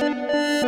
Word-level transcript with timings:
Música 0.00 0.59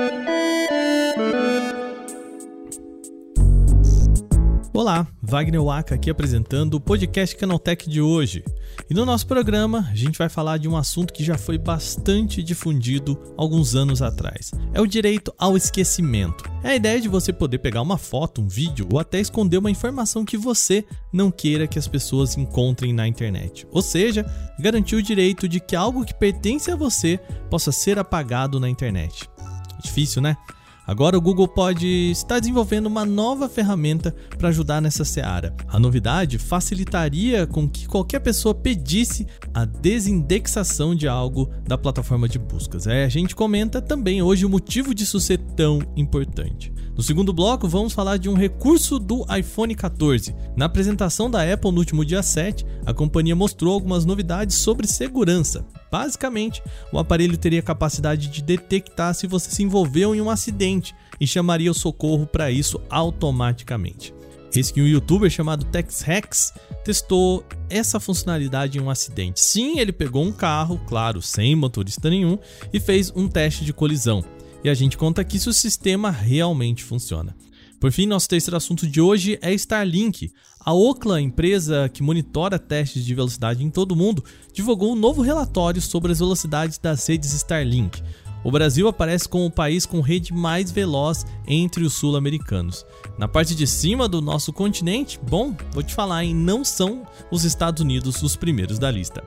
Olá, 4.82 5.06
Wagner 5.22 5.62
Waka 5.62 5.94
aqui 5.94 6.10
apresentando 6.10 6.74
o 6.74 6.80
podcast 6.80 7.36
Canaltech 7.36 7.88
de 7.88 8.00
hoje. 8.00 8.42
E 8.90 8.94
no 8.94 9.06
nosso 9.06 9.28
programa, 9.28 9.88
a 9.88 9.94
gente 9.94 10.18
vai 10.18 10.28
falar 10.28 10.58
de 10.58 10.68
um 10.68 10.76
assunto 10.76 11.12
que 11.12 11.22
já 11.22 11.38
foi 11.38 11.56
bastante 11.56 12.42
difundido 12.42 13.16
alguns 13.36 13.76
anos 13.76 14.02
atrás. 14.02 14.50
É 14.74 14.80
o 14.80 14.86
direito 14.86 15.32
ao 15.38 15.56
esquecimento. 15.56 16.50
É 16.64 16.70
a 16.70 16.74
ideia 16.74 17.00
de 17.00 17.08
você 17.08 17.32
poder 17.32 17.58
pegar 17.58 17.80
uma 17.80 17.96
foto, 17.96 18.40
um 18.40 18.48
vídeo 18.48 18.88
ou 18.92 18.98
até 18.98 19.20
esconder 19.20 19.58
uma 19.58 19.70
informação 19.70 20.24
que 20.24 20.36
você 20.36 20.84
não 21.12 21.30
queira 21.30 21.68
que 21.68 21.78
as 21.78 21.86
pessoas 21.86 22.36
encontrem 22.36 22.92
na 22.92 23.06
internet. 23.06 23.64
Ou 23.70 23.82
seja, 23.82 24.26
garantir 24.58 24.96
o 24.96 25.02
direito 25.02 25.46
de 25.46 25.60
que 25.60 25.76
algo 25.76 26.04
que 26.04 26.12
pertence 26.12 26.72
a 26.72 26.76
você 26.76 27.20
possa 27.48 27.70
ser 27.70 28.00
apagado 28.00 28.58
na 28.58 28.68
internet. 28.68 29.30
Difícil, 29.80 30.20
né? 30.20 30.36
Agora 30.92 31.16
o 31.16 31.22
Google 31.22 31.48
pode 31.48 31.86
estar 32.10 32.38
desenvolvendo 32.38 32.84
uma 32.84 33.06
nova 33.06 33.48
ferramenta 33.48 34.14
para 34.36 34.50
ajudar 34.50 34.78
nessa 34.78 35.06
seara. 35.06 35.56
A 35.66 35.80
novidade 35.80 36.36
facilitaria 36.36 37.46
com 37.46 37.66
que 37.66 37.88
qualquer 37.88 38.20
pessoa 38.20 38.54
pedisse 38.54 39.26
a 39.54 39.64
desindexação 39.64 40.94
de 40.94 41.08
algo 41.08 41.48
da 41.66 41.78
plataforma 41.78 42.28
de 42.28 42.38
buscas. 42.38 42.86
É, 42.86 43.06
a 43.06 43.08
gente 43.08 43.34
comenta 43.34 43.80
também 43.80 44.20
hoje 44.20 44.44
o 44.44 44.50
motivo 44.50 44.94
disso 44.94 45.18
ser 45.18 45.38
tão 45.56 45.80
importante. 45.96 46.70
No 47.02 47.06
segundo 47.06 47.32
bloco, 47.32 47.66
vamos 47.66 47.92
falar 47.92 48.16
de 48.16 48.28
um 48.28 48.34
recurso 48.34 48.96
do 48.96 49.26
iPhone 49.36 49.74
14. 49.74 50.36
Na 50.54 50.66
apresentação 50.66 51.28
da 51.28 51.42
Apple 51.42 51.72
no 51.72 51.80
último 51.80 52.04
dia 52.04 52.22
7, 52.22 52.64
a 52.86 52.94
companhia 52.94 53.34
mostrou 53.34 53.74
algumas 53.74 54.04
novidades 54.04 54.58
sobre 54.58 54.86
segurança. 54.86 55.66
Basicamente, 55.90 56.62
o 56.92 57.00
aparelho 57.00 57.36
teria 57.36 57.60
capacidade 57.60 58.28
de 58.28 58.40
detectar 58.40 59.12
se 59.14 59.26
você 59.26 59.50
se 59.50 59.64
envolveu 59.64 60.14
em 60.14 60.20
um 60.20 60.30
acidente 60.30 60.94
e 61.20 61.26
chamaria 61.26 61.72
o 61.72 61.74
socorro 61.74 62.24
para 62.24 62.52
isso 62.52 62.80
automaticamente. 62.88 64.14
Esse 64.54 64.72
que 64.72 64.80
um 64.80 64.86
youtuber 64.86 65.28
chamado 65.28 65.64
TexHex 65.64 66.54
testou 66.84 67.44
essa 67.68 67.98
funcionalidade 67.98 68.78
em 68.78 68.80
um 68.80 68.88
acidente. 68.88 69.40
Sim, 69.40 69.80
ele 69.80 69.90
pegou 69.90 70.22
um 70.22 70.30
carro, 70.30 70.80
claro, 70.86 71.20
sem 71.20 71.56
motorista 71.56 72.08
nenhum, 72.08 72.38
e 72.72 72.78
fez 72.78 73.10
um 73.16 73.26
teste 73.26 73.64
de 73.64 73.72
colisão. 73.72 74.22
E 74.64 74.68
a 74.68 74.74
gente 74.74 74.96
conta 74.96 75.20
aqui 75.20 75.38
se 75.38 75.48
o 75.48 75.52
sistema 75.52 76.10
realmente 76.10 76.84
funciona. 76.84 77.34
Por 77.80 77.90
fim, 77.90 78.06
nosso 78.06 78.28
terceiro 78.28 78.56
assunto 78.56 78.86
de 78.86 79.00
hoje 79.00 79.36
é 79.42 79.52
Starlink. 79.52 80.32
A 80.64 80.72
Ookla, 80.72 81.20
empresa 81.20 81.88
que 81.88 82.00
monitora 82.00 82.56
testes 82.56 83.04
de 83.04 83.12
velocidade 83.12 83.64
em 83.64 83.70
todo 83.70 83.90
o 83.90 83.96
mundo, 83.96 84.24
divulgou 84.52 84.92
um 84.92 84.96
novo 84.96 85.20
relatório 85.20 85.82
sobre 85.82 86.12
as 86.12 86.20
velocidades 86.20 86.78
das 86.78 87.04
redes 87.08 87.32
Starlink. 87.32 88.00
O 88.44 88.52
Brasil 88.52 88.86
aparece 88.86 89.28
como 89.28 89.46
o 89.46 89.50
país 89.50 89.84
com 89.84 90.00
rede 90.00 90.32
mais 90.32 90.70
veloz 90.70 91.26
entre 91.46 91.82
os 91.82 91.94
sul-americanos. 91.94 92.86
Na 93.18 93.26
parte 93.26 93.56
de 93.56 93.66
cima 93.66 94.08
do 94.08 94.20
nosso 94.20 94.52
continente, 94.52 95.18
bom, 95.28 95.56
vou 95.72 95.82
te 95.82 95.94
falar, 95.94 96.24
hein, 96.24 96.34
não 96.34 96.64
são 96.64 97.04
os 97.32 97.44
Estados 97.44 97.82
Unidos 97.82 98.22
os 98.22 98.36
primeiros 98.36 98.78
da 98.78 98.90
lista. 98.90 99.24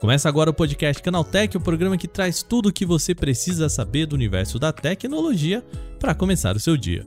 Começa 0.00 0.28
agora 0.28 0.48
o 0.48 0.54
podcast 0.54 1.02
Canaltech, 1.02 1.56
o 1.56 1.60
programa 1.60 1.98
que 1.98 2.06
traz 2.06 2.40
tudo 2.40 2.68
o 2.68 2.72
que 2.72 2.86
você 2.86 3.16
precisa 3.16 3.68
saber 3.68 4.06
do 4.06 4.14
universo 4.14 4.56
da 4.56 4.72
tecnologia 4.72 5.64
para 5.98 6.14
começar 6.14 6.54
o 6.54 6.60
seu 6.60 6.76
dia. 6.76 7.04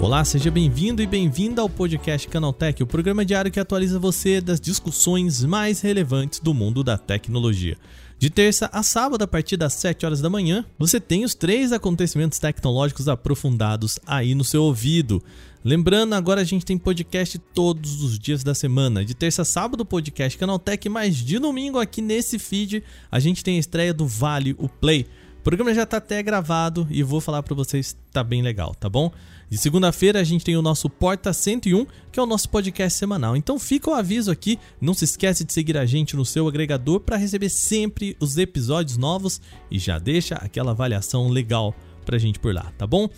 Olá, 0.00 0.24
seja 0.24 0.50
bem-vindo 0.50 1.02
e 1.02 1.06
bem-vinda 1.06 1.60
ao 1.60 1.68
podcast 1.68 2.26
Canaltech, 2.28 2.82
o 2.82 2.86
programa 2.86 3.22
diário 3.22 3.50
que 3.50 3.60
atualiza 3.60 3.98
você 3.98 4.40
das 4.40 4.58
discussões 4.58 5.44
mais 5.44 5.82
relevantes 5.82 6.40
do 6.40 6.54
mundo 6.54 6.82
da 6.82 6.96
tecnologia. 6.96 7.76
De 8.18 8.30
terça 8.30 8.68
a 8.72 8.82
sábado, 8.82 9.22
a 9.22 9.28
partir 9.28 9.56
das 9.56 9.74
7 9.74 10.06
horas 10.06 10.20
da 10.20 10.30
manhã, 10.30 10.64
você 10.76 10.98
tem 10.98 11.24
os 11.24 11.36
três 11.36 11.72
acontecimentos 11.72 12.38
tecnológicos 12.40 13.08
aprofundados 13.08 13.98
aí 14.04 14.34
no 14.34 14.42
seu 14.42 14.64
ouvido. 14.64 15.22
Lembrando, 15.68 16.14
agora 16.14 16.40
a 16.40 16.44
gente 16.44 16.64
tem 16.64 16.78
podcast 16.78 17.38
todos 17.38 18.02
os 18.02 18.18
dias 18.18 18.42
da 18.42 18.54
semana. 18.54 19.04
De 19.04 19.12
terça 19.14 19.42
a 19.42 19.44
sábado, 19.44 19.84
podcast 19.84 20.38
Canaltech, 20.38 20.88
mas 20.88 21.16
de 21.16 21.38
domingo 21.38 21.78
aqui 21.78 22.00
nesse 22.00 22.38
feed 22.38 22.82
a 23.10 23.20
gente 23.20 23.44
tem 23.44 23.56
a 23.56 23.60
estreia 23.60 23.92
do 23.92 24.06
Vale, 24.06 24.56
o 24.56 24.66
Play. 24.66 25.06
O 25.40 25.42
programa 25.42 25.74
já 25.74 25.84
tá 25.84 25.98
até 25.98 26.22
gravado 26.22 26.88
e 26.90 27.02
vou 27.02 27.20
falar 27.20 27.42
para 27.42 27.54
vocês, 27.54 27.94
tá 28.10 28.24
bem 28.24 28.40
legal, 28.40 28.74
tá 28.74 28.88
bom? 28.88 29.12
De 29.50 29.58
segunda-feira 29.58 30.18
a 30.18 30.24
gente 30.24 30.42
tem 30.42 30.56
o 30.56 30.62
nosso 30.62 30.88
Porta 30.88 31.34
101, 31.34 31.86
que 32.10 32.18
é 32.18 32.22
o 32.22 32.26
nosso 32.26 32.48
podcast 32.48 32.98
semanal. 32.98 33.36
Então 33.36 33.58
fica 33.58 33.90
o 33.90 33.94
aviso 33.94 34.30
aqui, 34.30 34.58
não 34.80 34.94
se 34.94 35.04
esquece 35.04 35.44
de 35.44 35.52
seguir 35.52 35.76
a 35.76 35.84
gente 35.84 36.16
no 36.16 36.24
seu 36.24 36.48
agregador 36.48 37.00
para 37.00 37.18
receber 37.18 37.50
sempre 37.50 38.16
os 38.18 38.38
episódios 38.38 38.96
novos 38.96 39.38
e 39.70 39.78
já 39.78 39.98
deixa 39.98 40.36
aquela 40.36 40.70
avaliação 40.70 41.28
legal 41.28 41.74
pra 42.06 42.16
gente 42.16 42.38
por 42.38 42.54
lá, 42.54 42.72
tá 42.78 42.86
bom? 42.86 43.10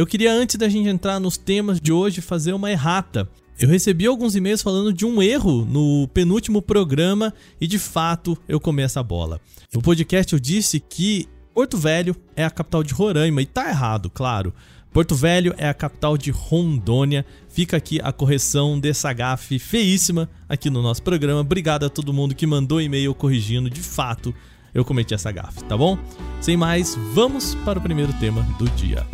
Eu 0.00 0.06
queria 0.06 0.32
antes 0.32 0.56
da 0.56 0.66
gente 0.66 0.88
entrar 0.88 1.20
nos 1.20 1.36
temas 1.36 1.78
de 1.78 1.92
hoje 1.92 2.22
fazer 2.22 2.54
uma 2.54 2.70
errata. 2.70 3.28
Eu 3.58 3.68
recebi 3.68 4.06
alguns 4.06 4.34
e-mails 4.34 4.62
falando 4.62 4.94
de 4.94 5.04
um 5.04 5.22
erro 5.22 5.66
no 5.66 6.08
penúltimo 6.08 6.62
programa 6.62 7.34
e 7.60 7.66
de 7.66 7.78
fato 7.78 8.34
eu 8.48 8.58
começo 8.58 8.98
a 8.98 9.02
bola. 9.02 9.38
No 9.70 9.82
podcast 9.82 10.32
eu 10.32 10.40
disse 10.40 10.80
que 10.80 11.28
Porto 11.52 11.76
Velho 11.76 12.16
é 12.34 12.42
a 12.42 12.50
capital 12.50 12.82
de 12.82 12.94
Roraima 12.94 13.42
e 13.42 13.44
tá 13.44 13.68
errado, 13.68 14.08
claro. 14.08 14.54
Porto 14.90 15.14
Velho 15.14 15.54
é 15.58 15.68
a 15.68 15.74
capital 15.74 16.16
de 16.16 16.30
Rondônia. 16.30 17.22
Fica 17.50 17.76
aqui 17.76 18.00
a 18.02 18.10
correção 18.10 18.80
dessa 18.80 19.12
gafe 19.12 19.58
feíssima 19.58 20.30
aqui 20.48 20.70
no 20.70 20.80
nosso 20.80 21.02
programa. 21.02 21.42
Obrigado 21.42 21.84
a 21.84 21.90
todo 21.90 22.10
mundo 22.10 22.34
que 22.34 22.46
mandou 22.46 22.80
e-mail 22.80 23.14
corrigindo. 23.14 23.68
De 23.68 23.82
fato, 23.82 24.34
eu 24.72 24.82
cometi 24.82 25.12
essa 25.12 25.30
gafe, 25.30 25.62
tá 25.64 25.76
bom? 25.76 25.98
Sem 26.40 26.56
mais, 26.56 26.96
vamos 27.12 27.54
para 27.56 27.78
o 27.78 27.82
primeiro 27.82 28.14
tema 28.14 28.40
do 28.58 28.64
dia. 28.70 29.06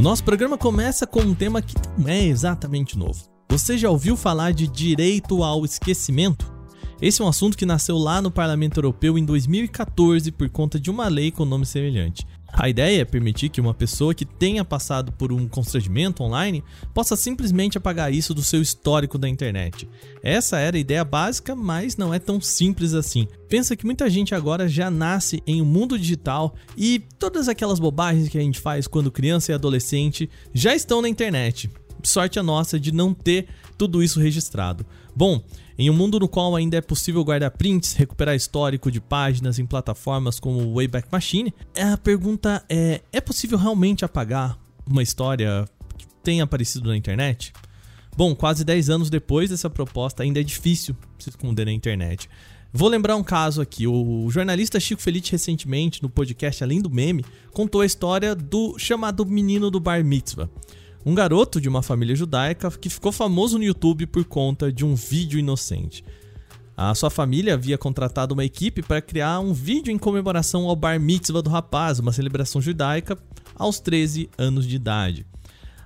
O 0.00 0.02
nosso 0.02 0.24
programa 0.24 0.56
começa 0.56 1.06
com 1.06 1.20
um 1.20 1.34
tema 1.34 1.60
que 1.60 1.74
não 1.98 2.08
é 2.08 2.24
exatamente 2.24 2.96
novo. 2.96 3.22
Você 3.50 3.76
já 3.76 3.90
ouviu 3.90 4.16
falar 4.16 4.54
de 4.54 4.66
direito 4.66 5.42
ao 5.42 5.62
esquecimento? 5.62 6.50
Esse 7.02 7.20
é 7.20 7.24
um 7.24 7.28
assunto 7.28 7.54
que 7.54 7.66
nasceu 7.66 7.98
lá 7.98 8.22
no 8.22 8.30
Parlamento 8.30 8.78
Europeu 8.78 9.18
em 9.18 9.24
2014 9.26 10.32
por 10.32 10.48
conta 10.48 10.80
de 10.80 10.90
uma 10.90 11.06
lei 11.06 11.30
com 11.30 11.44
nome 11.44 11.66
semelhante. 11.66 12.26
A 12.52 12.68
ideia 12.68 13.02
é 13.02 13.04
permitir 13.04 13.48
que 13.48 13.60
uma 13.60 13.72
pessoa 13.72 14.14
que 14.14 14.24
tenha 14.24 14.64
passado 14.64 15.12
por 15.12 15.32
um 15.32 15.48
constrangimento 15.48 16.22
online 16.22 16.62
possa 16.92 17.16
simplesmente 17.16 17.78
apagar 17.78 18.12
isso 18.12 18.34
do 18.34 18.42
seu 18.42 18.60
histórico 18.60 19.16
da 19.16 19.28
internet. 19.28 19.88
Essa 20.22 20.58
era 20.58 20.76
a 20.76 20.80
ideia 20.80 21.04
básica, 21.04 21.54
mas 21.54 21.96
não 21.96 22.12
é 22.12 22.18
tão 22.18 22.40
simples 22.40 22.92
assim. 22.92 23.26
Pensa 23.48 23.76
que 23.76 23.86
muita 23.86 24.10
gente 24.10 24.34
agora 24.34 24.68
já 24.68 24.90
nasce 24.90 25.42
em 25.46 25.62
um 25.62 25.64
mundo 25.64 25.98
digital 25.98 26.54
e 26.76 26.98
todas 27.18 27.48
aquelas 27.48 27.78
bobagens 27.78 28.28
que 28.28 28.38
a 28.38 28.42
gente 28.42 28.60
faz 28.60 28.86
quando 28.86 29.10
criança 29.10 29.52
e 29.52 29.54
adolescente 29.54 30.28
já 30.52 30.74
estão 30.74 31.00
na 31.00 31.08
internet. 31.08 31.70
Sorte 32.02 32.38
a 32.38 32.42
nossa 32.42 32.80
de 32.80 32.92
não 32.92 33.12
ter 33.12 33.46
tudo 33.76 34.02
isso 34.02 34.20
registrado. 34.20 34.84
Bom, 35.14 35.42
em 35.80 35.88
um 35.88 35.94
mundo 35.94 36.20
no 36.20 36.28
qual 36.28 36.54
ainda 36.54 36.76
é 36.76 36.80
possível 36.82 37.24
guardar 37.24 37.50
prints, 37.52 37.94
recuperar 37.94 38.34
histórico 38.34 38.90
de 38.90 39.00
páginas 39.00 39.58
em 39.58 39.64
plataformas 39.64 40.38
como 40.38 40.60
o 40.60 40.74
Wayback 40.74 41.08
Machine, 41.10 41.54
a 41.74 41.96
pergunta 41.96 42.62
é: 42.68 43.00
é 43.10 43.18
possível 43.18 43.56
realmente 43.56 44.04
apagar 44.04 44.58
uma 44.86 45.02
história 45.02 45.66
que 45.96 46.06
tenha 46.22 46.44
aparecido 46.44 46.90
na 46.90 46.96
internet? 46.98 47.54
Bom, 48.14 48.34
quase 48.34 48.62
10 48.62 48.90
anos 48.90 49.08
depois 49.08 49.48
dessa 49.48 49.70
proposta, 49.70 50.22
ainda 50.22 50.38
é 50.38 50.42
difícil 50.42 50.94
se 51.18 51.30
esconder 51.30 51.64
na 51.64 51.72
internet. 51.72 52.28
Vou 52.70 52.88
lembrar 52.90 53.16
um 53.16 53.24
caso 53.24 53.62
aqui. 53.62 53.86
O 53.86 54.28
jornalista 54.30 54.78
Chico 54.78 55.00
Felite, 55.00 55.32
recentemente, 55.32 56.02
no 56.02 56.10
podcast 56.10 56.62
Além 56.62 56.82
do 56.82 56.90
Meme, 56.90 57.24
contou 57.54 57.80
a 57.80 57.86
história 57.86 58.34
do 58.34 58.78
chamado 58.78 59.24
menino 59.24 59.70
do 59.70 59.80
Bar 59.80 60.04
Mitzvah 60.04 60.50
um 61.04 61.14
garoto 61.14 61.60
de 61.60 61.68
uma 61.68 61.82
família 61.82 62.14
judaica 62.14 62.70
que 62.70 62.90
ficou 62.90 63.10
famoso 63.10 63.58
no 63.58 63.64
YouTube 63.64 64.06
por 64.06 64.24
conta 64.24 64.72
de 64.72 64.84
um 64.84 64.94
vídeo 64.94 65.38
inocente. 65.38 66.04
A 66.76 66.94
sua 66.94 67.10
família 67.10 67.54
havia 67.54 67.76
contratado 67.76 68.32
uma 68.32 68.44
equipe 68.44 68.82
para 68.82 69.02
criar 69.02 69.40
um 69.40 69.52
vídeo 69.52 69.92
em 69.92 69.98
comemoração 69.98 70.66
ao 70.66 70.76
bar 70.76 70.98
mitzvah 70.98 71.42
do 71.42 71.50
rapaz, 71.50 71.98
uma 71.98 72.12
celebração 72.12 72.60
judaica, 72.60 73.18
aos 73.54 73.80
13 73.80 74.30
anos 74.38 74.66
de 74.66 74.76
idade. 74.76 75.26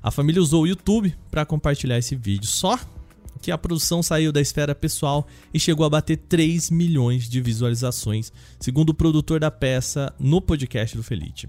A 0.02 0.11
família 0.11 0.40
usou 0.40 0.62
o 0.62 0.66
YouTube 0.66 1.16
para 1.31 1.44
compartilhar 1.44 1.99
esse 1.99 2.14
vídeo, 2.14 2.46
só 2.46 2.78
que 3.40 3.50
a 3.50 3.58
produção 3.58 4.02
saiu 4.02 4.31
da 4.31 4.40
esfera 4.40 4.75
pessoal 4.75 5.26
e 5.52 5.58
chegou 5.58 5.84
a 5.84 5.90
bater 5.90 6.16
3 6.16 6.70
milhões 6.70 7.28
de 7.28 7.40
visualizações, 7.40 8.32
segundo 8.61 8.90
o 8.90 8.94
produtor 8.94 9.40
da 9.40 9.50
peça 9.50 10.14
no 10.19 10.40
podcast 10.40 10.96
do 10.96 11.02
Felite. 11.02 11.49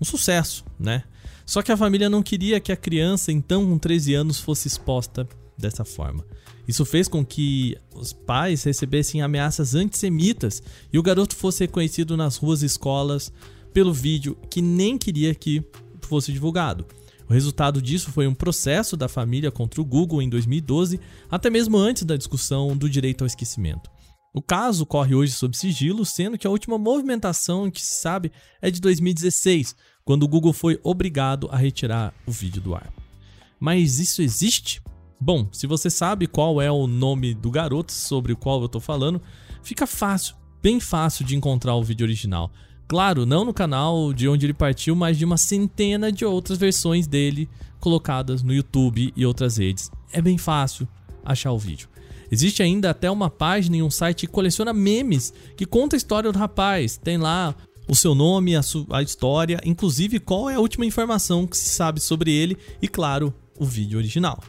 Um 0.00 0.04
sucesso, 0.04 0.64
né? 0.78 1.02
Só 1.46 1.62
que 1.62 1.72
a 1.72 1.76
família 1.76 2.08
não 2.08 2.22
queria 2.22 2.60
que 2.60 2.72
a 2.72 2.76
criança, 2.76 3.30
então 3.30 3.66
com 3.66 3.78
13 3.78 4.14
anos, 4.14 4.40
fosse 4.40 4.68
exposta 4.68 5.28
dessa 5.56 5.84
forma. 5.84 6.24
Isso 6.66 6.84
fez 6.84 7.08
com 7.08 7.24
que 7.24 7.76
os 7.94 8.12
pais 8.12 8.62
recebessem 8.64 9.20
ameaças 9.20 9.74
antissemitas 9.74 10.62
e 10.92 10.98
o 10.98 11.02
garoto 11.02 11.36
fosse 11.36 11.64
reconhecido 11.64 12.16
nas 12.16 12.36
ruas 12.36 12.62
e 12.62 12.66
escolas 12.66 13.32
pelo 13.72 13.92
vídeo 13.92 14.36
que 14.50 14.62
nem 14.62 14.96
queria 14.96 15.34
que 15.34 15.62
fosse 16.00 16.32
divulgado. 16.32 16.86
O 17.28 17.32
resultado 17.32 17.80
disso 17.80 18.10
foi 18.10 18.26
um 18.26 18.34
processo 18.34 18.96
da 18.96 19.08
família 19.08 19.50
contra 19.50 19.80
o 19.80 19.84
Google 19.84 20.20
em 20.22 20.28
2012, 20.28 21.00
até 21.30 21.48
mesmo 21.48 21.76
antes 21.76 22.04
da 22.04 22.16
discussão 22.16 22.76
do 22.76 22.88
direito 22.88 23.22
ao 23.22 23.26
esquecimento. 23.26 23.90
O 24.34 24.42
caso 24.42 24.84
corre 24.84 25.14
hoje 25.14 25.32
sob 25.32 25.56
sigilo, 25.56 26.04
sendo 26.04 26.36
que 26.36 26.46
a 26.46 26.50
última 26.50 26.76
movimentação 26.76 27.70
que 27.70 27.80
se 27.80 28.00
sabe 28.00 28.32
é 28.60 28.70
de 28.70 28.80
2016, 28.80 29.76
quando 30.04 30.24
o 30.24 30.28
Google 30.28 30.52
foi 30.52 30.78
obrigado 30.82 31.48
a 31.50 31.56
retirar 31.56 32.12
o 32.26 32.30
vídeo 32.30 32.60
do 32.60 32.74
ar. 32.74 32.92
Mas 33.58 33.98
isso 33.98 34.20
existe? 34.20 34.82
Bom, 35.18 35.48
se 35.50 35.66
você 35.66 35.88
sabe 35.88 36.26
qual 36.26 36.60
é 36.60 36.70
o 36.70 36.86
nome 36.86 37.32
do 37.32 37.50
garoto 37.50 37.92
sobre 37.92 38.32
o 38.32 38.36
qual 38.36 38.60
eu 38.60 38.66
estou 38.66 38.80
falando, 38.80 39.22
fica 39.62 39.86
fácil, 39.86 40.36
bem 40.62 40.78
fácil 40.78 41.24
de 41.24 41.34
encontrar 41.34 41.74
o 41.74 41.82
vídeo 41.82 42.04
original. 42.04 42.50
Claro, 42.86 43.24
não 43.24 43.46
no 43.46 43.54
canal 43.54 44.12
de 44.12 44.28
onde 44.28 44.44
ele 44.44 44.52
partiu, 44.52 44.94
mas 44.94 45.16
de 45.16 45.24
uma 45.24 45.38
centena 45.38 46.12
de 46.12 46.24
outras 46.24 46.58
versões 46.58 47.06
dele 47.06 47.48
colocadas 47.80 48.42
no 48.42 48.52
YouTube 48.52 49.12
e 49.16 49.24
outras 49.24 49.56
redes. 49.56 49.90
É 50.12 50.20
bem 50.20 50.36
fácil 50.36 50.86
achar 51.24 51.52
o 51.52 51.58
vídeo. 51.58 51.88
Existe 52.30 52.62
ainda 52.62 52.90
até 52.90 53.10
uma 53.10 53.30
página 53.30 53.76
em 53.76 53.82
um 53.82 53.90
site 53.90 54.26
que 54.26 54.32
coleciona 54.32 54.72
memes 54.72 55.32
que 55.56 55.64
conta 55.64 55.96
a 55.96 55.98
história 55.98 56.30
do 56.30 56.38
rapaz. 56.38 56.96
Tem 56.96 57.16
lá 57.16 57.54
o 57.88 57.94
seu 57.94 58.14
nome, 58.14 58.56
a, 58.56 58.60
a 58.90 59.02
história, 59.02 59.60
inclusive 59.64 60.18
qual 60.20 60.48
é 60.48 60.54
a 60.54 60.60
última 60.60 60.86
informação 60.86 61.46
que 61.46 61.56
se 61.56 61.68
sabe 61.70 62.00
sobre 62.00 62.32
ele 62.32 62.56
e, 62.80 62.88
claro, 62.88 63.34
o 63.58 63.64
vídeo 63.64 63.98
original. 63.98 64.42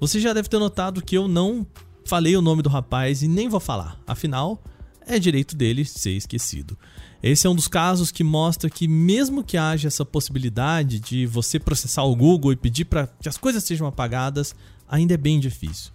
Você 0.00 0.20
já 0.20 0.32
deve 0.32 0.48
ter 0.48 0.58
notado 0.58 1.02
que 1.02 1.16
eu 1.16 1.26
não 1.26 1.66
falei 2.04 2.36
o 2.36 2.42
nome 2.42 2.62
do 2.62 2.68
rapaz 2.68 3.22
e 3.22 3.28
nem 3.28 3.48
vou 3.48 3.60
falar, 3.60 4.00
afinal, 4.06 4.62
é 5.06 5.18
direito 5.18 5.56
dele 5.56 5.84
ser 5.84 6.12
esquecido. 6.12 6.76
Esse 7.22 7.46
é 7.46 7.50
um 7.50 7.54
dos 7.54 7.68
casos 7.68 8.10
que 8.10 8.22
mostra 8.22 8.68
que, 8.68 8.86
mesmo 8.86 9.42
que 9.42 9.56
haja 9.56 9.88
essa 9.88 10.04
possibilidade 10.04 11.00
de 11.00 11.26
você 11.26 11.58
processar 11.58 12.04
o 12.04 12.14
Google 12.14 12.52
e 12.52 12.56
pedir 12.56 12.84
para 12.84 13.06
que 13.06 13.28
as 13.28 13.38
coisas 13.38 13.64
sejam 13.64 13.86
apagadas, 13.86 14.54
ainda 14.88 15.14
é 15.14 15.16
bem 15.16 15.40
difícil. 15.40 15.92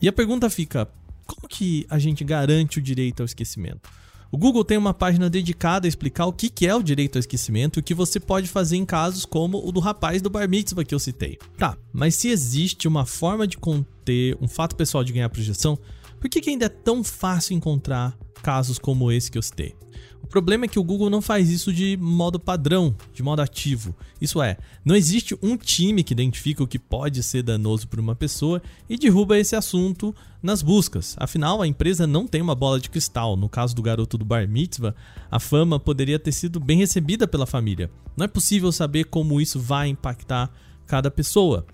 E 0.00 0.08
a 0.08 0.12
pergunta 0.12 0.48
fica: 0.48 0.88
como 1.26 1.48
que 1.48 1.86
a 1.90 1.98
gente 1.98 2.24
garante 2.24 2.78
o 2.78 2.82
direito 2.82 3.20
ao 3.20 3.26
esquecimento? 3.26 3.90
O 4.32 4.38
Google 4.38 4.64
tem 4.64 4.78
uma 4.78 4.94
página 4.94 5.28
dedicada 5.28 5.88
a 5.88 5.88
explicar 5.88 6.26
o 6.26 6.32
que 6.32 6.64
é 6.64 6.72
o 6.72 6.82
direito 6.82 7.16
ao 7.16 7.20
esquecimento 7.20 7.78
e 7.78 7.80
o 7.80 7.82
que 7.82 7.92
você 7.92 8.20
pode 8.20 8.46
fazer 8.46 8.76
em 8.76 8.86
casos 8.86 9.24
como 9.24 9.66
o 9.66 9.72
do 9.72 9.80
rapaz 9.80 10.22
do 10.22 10.30
bar 10.30 10.48
mitzvah 10.48 10.84
que 10.84 10.94
eu 10.94 11.00
citei. 11.00 11.36
Tá, 11.58 11.76
mas 11.92 12.14
se 12.14 12.28
existe 12.28 12.86
uma 12.86 13.04
forma 13.04 13.44
de 13.44 13.58
conter 13.58 14.38
um 14.40 14.46
fato 14.46 14.76
pessoal 14.76 15.02
de 15.02 15.12
ganhar 15.12 15.28
projeção, 15.30 15.76
por 16.20 16.30
que, 16.30 16.40
que 16.40 16.50
ainda 16.50 16.66
é 16.66 16.68
tão 16.68 17.02
fácil 17.02 17.56
encontrar 17.56 18.16
casos 18.40 18.78
como 18.78 19.12
esse 19.12 19.30
que 19.30 19.38
eu 19.38 19.42
citei? 19.42 19.74
O 20.22 20.26
problema 20.26 20.64
é 20.64 20.68
que 20.68 20.78
o 20.78 20.84
Google 20.84 21.10
não 21.10 21.20
faz 21.20 21.50
isso 21.50 21.72
de 21.72 21.96
modo 21.96 22.38
padrão, 22.38 22.94
de 23.12 23.22
modo 23.22 23.40
ativo. 23.40 23.94
Isso 24.20 24.40
é, 24.40 24.58
não 24.84 24.94
existe 24.94 25.36
um 25.42 25.56
time 25.56 26.04
que 26.04 26.12
identifica 26.12 26.62
o 26.62 26.66
que 26.66 26.78
pode 26.78 27.22
ser 27.22 27.42
danoso 27.42 27.88
para 27.88 28.00
uma 28.00 28.14
pessoa 28.14 28.62
e 28.88 28.96
derruba 28.96 29.38
esse 29.38 29.56
assunto 29.56 30.14
nas 30.42 30.62
buscas. 30.62 31.16
Afinal, 31.18 31.60
a 31.60 31.66
empresa 31.66 32.06
não 32.06 32.26
tem 32.26 32.40
uma 32.40 32.54
bola 32.54 32.78
de 32.78 32.88
cristal. 32.88 33.36
No 33.36 33.48
caso 33.48 33.74
do 33.74 33.82
garoto 33.82 34.16
do 34.16 34.24
Bar 34.24 34.48
Mitzvah, 34.48 34.94
a 35.30 35.40
fama 35.40 35.80
poderia 35.80 36.18
ter 36.18 36.32
sido 36.32 36.60
bem 36.60 36.78
recebida 36.78 37.26
pela 37.26 37.46
família. 37.46 37.90
Não 38.16 38.24
é 38.24 38.28
possível 38.28 38.70
saber 38.70 39.04
como 39.04 39.40
isso 39.40 39.58
vai 39.58 39.88
impactar 39.88 40.50
cada 40.86 41.10
pessoa. 41.10 41.66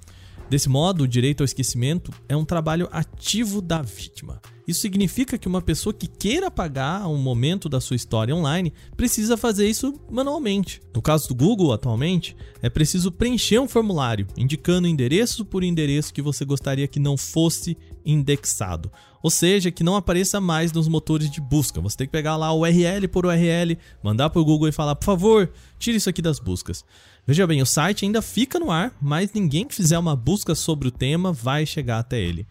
Desse 0.49 0.69
modo, 0.69 1.03
o 1.03 1.09
direito 1.09 1.41
ao 1.41 1.45
esquecimento 1.45 2.13
é 2.29 2.37
um 2.37 2.45
trabalho 2.45 2.89
ativo 2.93 3.61
da 3.61 3.83
vítima. 3.83 4.41
Isso 4.67 4.81
significa 4.81 5.39
que 5.39 5.47
uma 5.47 5.61
pessoa 5.61 5.93
que 5.93 6.07
queira 6.07 6.47
apagar 6.47 7.09
um 7.09 7.19
momento 7.19 7.69
da 7.69 7.81
sua 7.81 7.97
história 7.97 8.35
online 8.35 8.73
precisa 8.97 9.37
fazer 9.37 9.69
isso 9.69 9.95
manualmente. 10.11 10.81
No 10.95 11.03
caso 11.03 11.29
do 11.29 11.35
Google, 11.35 11.73
atualmente, 11.73 12.37
é 12.61 12.69
preciso 12.69 13.13
preencher 13.13 13.61
um 13.61 13.69
formulário 13.69 14.27
indicando 14.37 14.89
endereço 14.89 15.45
por 15.45 15.65
endereço 15.65 16.15
que 16.15 16.23
você 16.23 16.45
gostaria 16.45 16.89
que 16.89 16.99
não 16.99 17.17
fosse 17.17 17.77
indexado. 18.05 18.91
Ou 19.23 19.31
seja, 19.31 19.73
que 19.73 19.83
não 19.83 19.97
apareça 19.97 20.41
mais 20.41 20.73
nos 20.73 20.87
motores 20.87 21.29
de 21.29 21.41
busca. 21.41 21.81
Você 21.81 21.97
tem 21.97 22.07
que 22.07 22.13
pegar 22.13 22.37
lá 22.37 22.53
URL 22.53 23.09
por 23.09 23.27
URL, 23.27 23.77
mandar 24.03 24.31
para 24.31 24.41
o 24.41 24.45
Google 24.45 24.69
e 24.69 24.73
falar: 24.73 24.95
por 24.95 25.05
favor, 25.05 25.51
tire 25.79 25.97
isso 25.97 26.09
aqui 26.09 26.23
das 26.23 26.39
buscas. 26.39 26.85
Veja 27.27 27.45
bem, 27.45 27.61
o 27.61 27.67
site 27.67 28.05
ainda 28.05 28.23
fica 28.23 28.57
no 28.61 28.71
ar, 28.71 28.95
mas 29.01 29.33
ninguém 29.33 29.67
que 29.67 29.75
fizer 29.75 29.99
uma 29.99 30.15
busca 30.15 30.55
sobre 30.55 30.87
o 30.87 30.93
tema 30.93 31.33
vai 31.33 31.67
chegar 31.67 31.99
até 31.99 32.21
ele. 32.21 32.47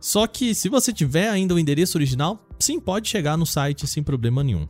Só 0.00 0.26
que 0.26 0.56
se 0.56 0.68
você 0.68 0.92
tiver 0.92 1.28
ainda 1.28 1.54
o 1.54 1.58
endereço 1.58 1.96
original, 1.96 2.44
sim, 2.58 2.80
pode 2.80 3.08
chegar 3.08 3.36
no 3.36 3.46
site 3.46 3.86
sem 3.86 4.02
problema 4.02 4.42
nenhum. 4.42 4.66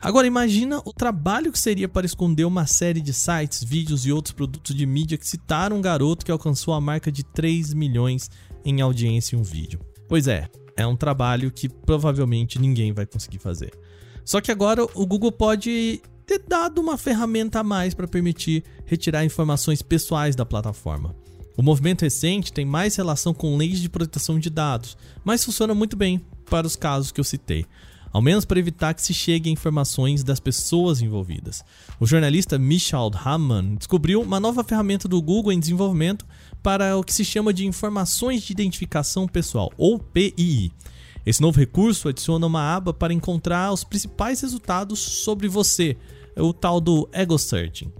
Agora 0.00 0.26
imagina 0.26 0.80
o 0.84 0.92
trabalho 0.92 1.50
que 1.50 1.58
seria 1.58 1.88
para 1.88 2.06
esconder 2.06 2.44
uma 2.44 2.64
série 2.66 3.00
de 3.00 3.12
sites, 3.12 3.64
vídeos 3.64 4.06
e 4.06 4.12
outros 4.12 4.32
produtos 4.32 4.74
de 4.74 4.86
mídia 4.86 5.18
que 5.18 5.26
citaram 5.26 5.78
um 5.78 5.82
garoto 5.82 6.24
que 6.24 6.30
alcançou 6.30 6.72
a 6.72 6.80
marca 6.80 7.10
de 7.10 7.24
3 7.24 7.74
milhões 7.74 8.30
em 8.64 8.80
audiência 8.80 9.34
em 9.34 9.40
um 9.40 9.42
vídeo. 9.42 9.80
Pois 10.08 10.28
é, 10.28 10.48
é 10.76 10.86
um 10.86 10.96
trabalho 10.96 11.50
que 11.50 11.68
provavelmente 11.68 12.58
ninguém 12.60 12.92
vai 12.92 13.06
conseguir 13.06 13.38
fazer. 13.38 13.72
Só 14.24 14.40
que 14.40 14.52
agora 14.52 14.84
o 14.94 15.06
Google 15.06 15.32
pode 15.32 16.00
ter 16.38 16.44
dado 16.48 16.80
uma 16.80 16.96
ferramenta 16.96 17.60
a 17.60 17.64
mais 17.64 17.92
para 17.92 18.08
permitir 18.08 18.64
retirar 18.86 19.24
informações 19.24 19.82
pessoais 19.82 20.34
da 20.34 20.46
plataforma. 20.46 21.14
O 21.58 21.62
movimento 21.62 22.02
recente 22.02 22.52
tem 22.52 22.64
mais 22.64 22.96
relação 22.96 23.34
com 23.34 23.56
leis 23.56 23.80
de 23.80 23.88
proteção 23.90 24.38
de 24.38 24.48
dados, 24.48 24.96
mas 25.22 25.44
funciona 25.44 25.74
muito 25.74 25.94
bem 25.94 26.24
para 26.48 26.66
os 26.66 26.74
casos 26.74 27.12
que 27.12 27.20
eu 27.20 27.24
citei, 27.24 27.66
ao 28.10 28.22
menos 28.22 28.46
para 28.46 28.58
evitar 28.58 28.94
que 28.94 29.02
se 29.02 29.12
chegue 29.12 29.50
a 29.50 29.52
informações 29.52 30.24
das 30.24 30.40
pessoas 30.40 31.02
envolvidas. 31.02 31.62
O 32.00 32.06
jornalista 32.06 32.58
Michal 32.58 33.10
Hamann 33.14 33.74
descobriu 33.74 34.22
uma 34.22 34.40
nova 34.40 34.64
ferramenta 34.64 35.06
do 35.06 35.20
Google 35.20 35.52
em 35.52 35.60
desenvolvimento 35.60 36.24
para 36.62 36.96
o 36.96 37.04
que 37.04 37.12
se 37.12 37.26
chama 37.26 37.52
de 37.52 37.66
informações 37.66 38.42
de 38.42 38.52
identificação 38.52 39.28
pessoal, 39.28 39.70
ou 39.76 39.98
PII. 39.98 40.72
Esse 41.24 41.40
novo 41.40 41.58
recurso 41.58 42.08
adiciona 42.08 42.46
uma 42.46 42.74
aba 42.74 42.92
para 42.92 43.12
encontrar 43.12 43.72
os 43.72 43.84
principais 43.84 44.40
resultados 44.40 44.98
sobre 44.98 45.46
você, 45.46 45.96
o 46.36 46.52
tal 46.52 46.80
do 46.80 47.08
Ego 47.12 47.38
Searching. 47.38 47.92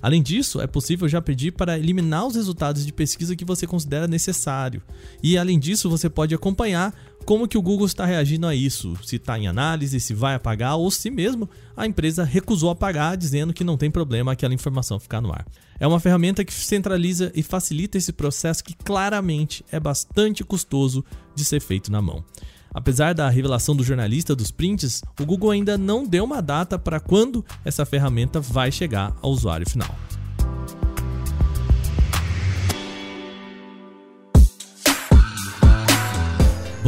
Além 0.00 0.22
disso, 0.22 0.60
é 0.60 0.66
possível 0.66 1.08
já 1.08 1.20
pedir 1.20 1.52
para 1.52 1.78
eliminar 1.78 2.26
os 2.26 2.36
resultados 2.36 2.86
de 2.86 2.92
pesquisa 2.92 3.34
que 3.34 3.44
você 3.44 3.66
considera 3.66 4.06
necessário. 4.06 4.80
E 5.22 5.36
além 5.36 5.58
disso, 5.58 5.90
você 5.90 6.08
pode 6.08 6.34
acompanhar 6.34 6.94
como 7.24 7.48
que 7.48 7.58
o 7.58 7.62
Google 7.62 7.86
está 7.86 8.06
reagindo 8.06 8.46
a 8.46 8.54
isso, 8.54 8.96
se 9.04 9.16
está 9.16 9.38
em 9.38 9.48
análise, 9.48 10.00
se 10.00 10.14
vai 10.14 10.34
apagar 10.34 10.76
ou 10.76 10.90
se 10.90 11.10
mesmo 11.10 11.50
a 11.76 11.86
empresa 11.86 12.24
recusou 12.24 12.70
apagar, 12.70 13.16
dizendo 13.16 13.52
que 13.52 13.64
não 13.64 13.76
tem 13.76 13.90
problema 13.90 14.32
aquela 14.32 14.54
informação 14.54 15.00
ficar 15.00 15.20
no 15.20 15.32
ar. 15.32 15.44
É 15.80 15.86
uma 15.86 16.00
ferramenta 16.00 16.44
que 16.44 16.54
centraliza 16.54 17.30
e 17.34 17.42
facilita 17.42 17.98
esse 17.98 18.12
processo 18.12 18.64
que 18.64 18.74
claramente 18.74 19.64
é 19.70 19.78
bastante 19.78 20.42
custoso 20.42 21.04
de 21.34 21.44
ser 21.44 21.60
feito 21.60 21.90
na 21.92 22.00
mão. 22.00 22.24
Apesar 22.72 23.14
da 23.14 23.28
revelação 23.28 23.74
do 23.74 23.84
jornalista 23.84 24.34
dos 24.34 24.50
prints, 24.50 25.02
o 25.20 25.26
Google 25.26 25.50
ainda 25.50 25.78
não 25.78 26.06
deu 26.06 26.24
uma 26.24 26.40
data 26.40 26.78
para 26.78 27.00
quando 27.00 27.44
essa 27.64 27.84
ferramenta 27.86 28.40
vai 28.40 28.70
chegar 28.70 29.16
ao 29.22 29.30
usuário 29.30 29.68
final. 29.68 29.94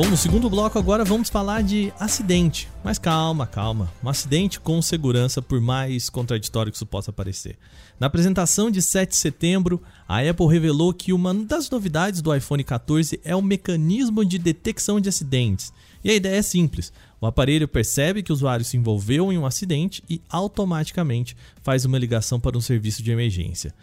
Bom, 0.01 0.09
no 0.09 0.17
segundo 0.17 0.49
bloco 0.49 0.79
agora 0.79 1.05
vamos 1.05 1.29
falar 1.29 1.63
de 1.63 1.93
acidente. 2.01 2.71
Mas 2.83 2.99
calma, 2.99 3.47
calma. 3.47 3.93
Um 4.03 4.09
acidente 4.09 4.59
com 4.59 4.81
segurança, 4.81 5.43
por 5.43 5.61
mais 5.61 6.09
contraditório 6.09 6.73
que 6.73 6.77
isso 6.77 6.87
possa 6.87 7.13
parecer. 7.13 7.59
Na 7.99 8.07
apresentação 8.07 8.71
de 8.71 8.81
7 8.81 9.11
de 9.11 9.17
setembro, 9.17 9.83
a 10.09 10.21
Apple 10.21 10.47
revelou 10.47 10.95
que 10.95 11.13
uma 11.13 11.35
das 11.35 11.69
novidades 11.69 12.23
do 12.23 12.35
iPhone 12.35 12.65
14 12.65 13.21
é 13.23 13.37
o 13.37 13.43
mecanismo 13.43 14.25
de 14.25 14.39
detecção 14.39 14.99
de 14.99 15.11
acidentes. 15.11 15.71
E 16.03 16.11
a 16.11 16.15
ideia 16.15 16.39
é 16.39 16.43
simples: 16.43 16.91
o 17.21 17.27
aparelho 17.27 17.69
percebe 17.69 18.23
que 18.23 18.33
o 18.33 18.35
usuário 18.35 18.65
se 18.65 18.79
envolveu 18.79 19.31
em 19.31 19.37
um 19.37 19.45
acidente 19.45 20.03
e 20.09 20.23
automaticamente 20.31 21.37
faz 21.63 21.85
uma 21.85 21.99
ligação 21.99 22.41
para 22.41 22.57
um 22.57 22.63
serviço 22.63 23.03
de 23.03 23.11
emergência. 23.11 23.75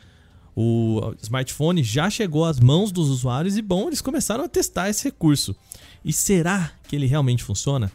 O 0.59 1.13
smartphone 1.21 1.83
já 1.83 2.09
chegou 2.09 2.43
às 2.43 2.59
mãos 2.59 2.91
dos 2.91 3.09
usuários 3.09 3.57
e, 3.57 3.61
bom, 3.61 3.85
eles 3.85 4.01
começaram 4.01 4.43
a 4.43 4.49
testar 4.49 4.89
esse 4.89 5.03
recurso. 5.03 5.55
E 6.03 6.13
será 6.13 6.71
que 6.87 6.95
ele 6.95 7.05
realmente 7.05 7.43
funciona? 7.43 7.91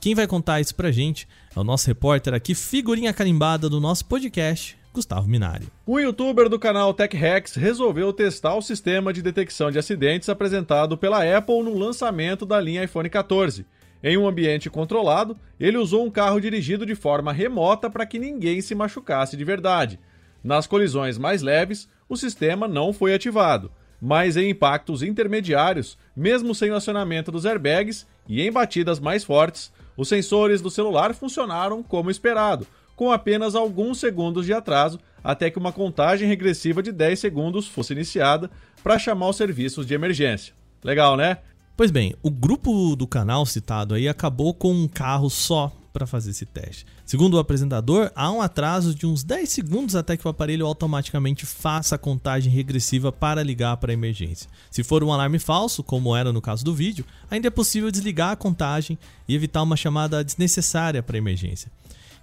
Quem 0.00 0.14
vai 0.14 0.26
contar 0.26 0.60
isso 0.60 0.74
pra 0.74 0.92
gente 0.92 1.26
é 1.54 1.58
o 1.58 1.64
nosso 1.64 1.86
repórter 1.86 2.34
aqui, 2.34 2.54
figurinha 2.54 3.12
carimbada 3.12 3.68
do 3.68 3.80
nosso 3.80 4.04
podcast, 4.04 4.78
Gustavo 4.92 5.28
Minari. 5.28 5.68
O 5.84 5.98
youtuber 5.98 6.48
do 6.48 6.58
canal 6.58 6.94
TechHacks 6.94 7.54
resolveu 7.54 8.12
testar 8.12 8.54
o 8.54 8.62
sistema 8.62 9.12
de 9.12 9.20
detecção 9.20 9.70
de 9.70 9.78
acidentes 9.78 10.28
apresentado 10.28 10.96
pela 10.96 11.24
Apple 11.36 11.62
no 11.62 11.76
lançamento 11.76 12.46
da 12.46 12.60
linha 12.60 12.84
iPhone 12.84 13.10
14. 13.10 13.66
Em 14.02 14.16
um 14.16 14.28
ambiente 14.28 14.70
controlado, 14.70 15.36
ele 15.58 15.76
usou 15.76 16.04
um 16.06 16.10
carro 16.10 16.40
dirigido 16.40 16.86
de 16.86 16.94
forma 16.94 17.32
remota 17.32 17.90
para 17.90 18.06
que 18.06 18.18
ninguém 18.18 18.60
se 18.60 18.74
machucasse 18.74 19.36
de 19.36 19.44
verdade. 19.44 19.98
Nas 20.44 20.66
colisões 20.66 21.18
mais 21.18 21.42
leves, 21.42 21.88
o 22.08 22.16
sistema 22.16 22.68
não 22.68 22.92
foi 22.92 23.12
ativado, 23.12 23.72
mas 24.00 24.36
em 24.36 24.50
impactos 24.50 25.02
intermediários, 25.02 25.96
mesmo 26.14 26.54
sem 26.54 26.70
o 26.70 26.74
acionamento 26.74 27.32
dos 27.32 27.46
airbags 27.46 28.06
e 28.28 28.40
em 28.40 28.52
batidas 28.52 29.00
mais 29.00 29.24
fortes, 29.24 29.72
os 29.96 30.08
sensores 30.08 30.60
do 30.60 30.70
celular 30.70 31.14
funcionaram 31.14 31.82
como 31.82 32.10
esperado, 32.10 32.66
com 32.94 33.10
apenas 33.10 33.54
alguns 33.54 33.98
segundos 33.98 34.46
de 34.46 34.52
atraso 34.52 34.98
até 35.22 35.50
que 35.50 35.58
uma 35.58 35.72
contagem 35.72 36.28
regressiva 36.28 36.82
de 36.82 36.92
10 36.92 37.18
segundos 37.18 37.66
fosse 37.66 37.92
iniciada 37.92 38.50
para 38.82 38.98
chamar 38.98 39.28
os 39.28 39.36
serviços 39.36 39.86
de 39.86 39.94
emergência. 39.94 40.54
Legal, 40.84 41.16
né? 41.16 41.38
Pois 41.76 41.90
bem, 41.90 42.14
o 42.22 42.30
grupo 42.30 42.96
do 42.96 43.06
canal 43.06 43.44
citado 43.44 43.94
aí 43.94 44.08
acabou 44.08 44.54
com 44.54 44.72
um 44.72 44.88
carro 44.88 45.28
só 45.28 45.72
para 45.96 46.06
fazer 46.06 46.32
esse 46.32 46.44
teste. 46.44 46.84
Segundo 47.06 47.34
o 47.34 47.38
apresentador, 47.38 48.12
há 48.14 48.30
um 48.30 48.42
atraso 48.42 48.94
de 48.94 49.06
uns 49.06 49.24
10 49.24 49.48
segundos 49.48 49.96
até 49.96 50.14
que 50.14 50.26
o 50.26 50.30
aparelho 50.30 50.66
automaticamente 50.66 51.46
faça 51.46 51.94
a 51.94 51.98
contagem 51.98 52.52
regressiva 52.52 53.10
para 53.10 53.42
ligar 53.42 53.78
para 53.78 53.92
a 53.92 53.94
emergência. 53.94 54.50
Se 54.70 54.84
for 54.84 55.02
um 55.02 55.10
alarme 55.10 55.38
falso, 55.38 55.82
como 55.82 56.14
era 56.14 56.34
no 56.34 56.42
caso 56.42 56.62
do 56.62 56.74
vídeo, 56.74 57.02
ainda 57.30 57.48
é 57.48 57.50
possível 57.50 57.90
desligar 57.90 58.32
a 58.32 58.36
contagem 58.36 58.98
e 59.26 59.34
evitar 59.34 59.62
uma 59.62 59.74
chamada 59.74 60.22
desnecessária 60.22 61.02
para 61.02 61.16
a 61.16 61.18
emergência. 61.18 61.72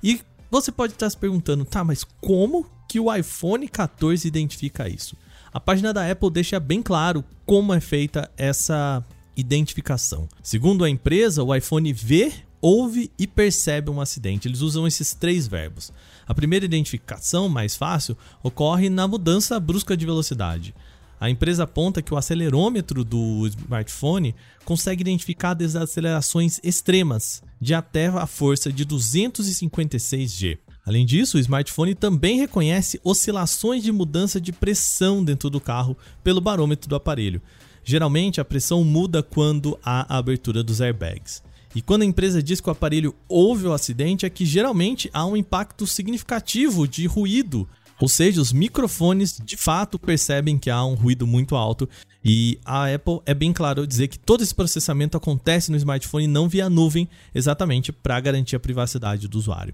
E 0.04 0.22
você 0.52 0.72
pode 0.72 0.94
estar 0.94 1.10
se 1.10 1.18
perguntando, 1.18 1.66
tá, 1.66 1.84
mas 1.84 2.04
como 2.22 2.68
que 2.88 3.00
o 3.00 3.12
iPhone 3.12 3.68
14 3.68 4.28
identifica 4.28 4.88
isso? 4.88 5.18
A 5.52 5.60
página 5.60 5.92
da 5.92 6.08
Apple 6.08 6.30
deixa 6.30 6.60
bem 6.60 6.84
claro 6.84 7.26
como 7.44 7.74
é 7.74 7.80
feita 7.80 8.30
essa 8.38 9.04
identificação. 9.36 10.30
Segundo 10.44 10.84
a 10.84 10.90
empresa, 10.92 11.44
o 11.44 11.56
iPhone 11.56 11.92
vê, 11.92 12.32
ouve 12.64 13.12
e 13.20 13.28
percebe 13.28 13.92
um 13.92 14.00
acidente. 14.00 14.48
Eles 14.48 14.62
usam 14.62 14.88
esses 14.88 15.14
três 15.14 15.46
verbos. 15.46 15.92
A 16.26 16.34
primeira 16.34 16.64
identificação, 16.64 17.50
mais 17.50 17.76
fácil, 17.76 18.18
ocorre 18.42 18.90
na 18.90 19.06
mudança 19.06 19.60
brusca 19.60 19.98
de 19.98 20.06
velocidade. 20.06 20.74
A 21.20 21.30
empresa 21.30 21.64
aponta 21.64 22.02
que 22.02 22.14
o 22.14 22.18
acelerômetro 22.18 23.04
do 23.04 23.46
smartphone 23.48 24.34
consegue 24.64 25.02
identificar 25.02 25.54
desacelerações 25.54 26.60
extremas 26.64 27.44
de 27.60 27.74
até 27.74 28.08
a 28.08 28.26
força 28.26 28.72
de 28.72 28.86
256 28.86 30.32
G. 30.32 30.58
Além 30.86 31.06
disso, 31.06 31.38
o 31.38 31.40
smartphone 31.40 31.94
também 31.96 32.40
reconhece 32.40 33.00
oscilações 33.04 33.84
de 33.84 33.92
mudança 33.92 34.40
de 34.40 34.54
pressão 34.54 35.24
dentro 35.24 35.50
do 35.50 35.60
carro 35.60 35.98
pelo 36.24 36.42
barômetro 36.42 36.90
do 36.90 36.96
aparelho. 36.96 37.42
Geralmente, 37.84 38.40
a 38.40 38.46
pressão 38.46 38.84
muda 38.86 39.22
quando 39.22 39.78
há 39.84 40.14
a 40.14 40.18
abertura 40.18 40.64
dos 40.64 40.80
airbags. 40.80 41.42
E 41.76 41.82
quando 41.82 42.04
a 42.04 42.06
empresa 42.06 42.42
diz 42.42 42.62
que 42.62 42.70
o 42.70 42.72
aparelho 42.72 43.16
houve 43.28 43.66
o 43.66 43.74
acidente, 43.74 44.26
é 44.26 44.30
que 44.30 44.46
geralmente 44.46 45.10
há 45.14 45.26
um 45.26 45.36
impacto 45.36 45.88
significativo 45.88 46.88
de 46.88 47.08
ruído. 47.08 47.68
Ou 48.00 48.08
seja, 48.08 48.42
os 48.42 48.52
microfones 48.52 49.40
de 49.44 49.56
fato 49.56 49.98
percebem 49.98 50.58
que 50.58 50.70
há 50.70 50.84
um 50.84 50.94
ruído 50.94 51.26
muito 51.26 51.56
alto. 51.56 51.88
E 52.24 52.60
a 52.66 52.94
Apple 52.94 53.22
é 53.26 53.34
bem 53.34 53.52
claro 53.54 53.88
dizer 53.88 54.08
que 54.08 54.20
todo 54.20 54.44
esse 54.44 54.54
processamento 54.54 55.18
acontece 55.18 55.72
no 55.72 55.78
smartphone 55.78 56.28
não 56.28 56.48
via 56.50 56.70
nuvem, 56.70 57.08
exatamente 57.34 57.92
para 57.92 58.20
garantir 58.20 58.56
a 58.56 58.60
privacidade 58.60 59.28
do 59.28 59.38
usuário. 59.38 59.74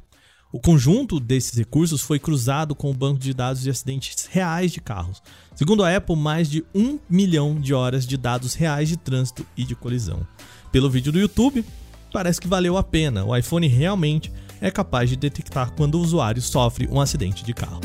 O 0.51 0.60
conjunto 0.60 1.20
desses 1.20 1.56
recursos 1.56 2.01
foi 2.01 2.18
cruzado 2.18 2.74
com 2.74 2.89
o 2.89 2.94
banco 2.94 3.20
de 3.20 3.36
dados 3.36 3.62
de 3.62 3.70
acidentes 3.70 4.25
reais 4.25 4.72
de 4.72 4.82
carros. 4.82 5.22
Segundo 5.53 5.84
a 5.84 5.96
Apple, 5.96 6.15
mais 6.15 6.50
de 6.50 6.65
um 6.74 6.98
milhão 7.08 7.60
de 7.60 7.74
horas 7.74 8.06
de 8.06 8.18
dados 8.18 8.56
reais 8.56 8.89
de 8.89 8.98
trânsito 8.98 9.46
e 9.56 9.63
de 9.63 9.75
colisão. 9.75 10.25
Pelo 10.72 10.89
vídeo 10.89 11.12
do 11.12 11.20
YouTube, 11.20 11.63
parece 12.11 12.39
que 12.39 12.47
valeu 12.47 12.77
a 12.77 12.83
pena. 12.83 13.23
O 13.23 13.35
iPhone 13.35 13.67
realmente 13.67 14.31
é 14.61 14.69
capaz 14.69 15.09
de 15.09 15.15
detectar 15.15 15.71
quando 15.71 15.95
o 15.95 16.01
usuário 16.01 16.41
sofre 16.41 16.87
um 16.91 16.99
acidente 16.99 17.43
de 17.43 17.53
carro. 17.53 17.81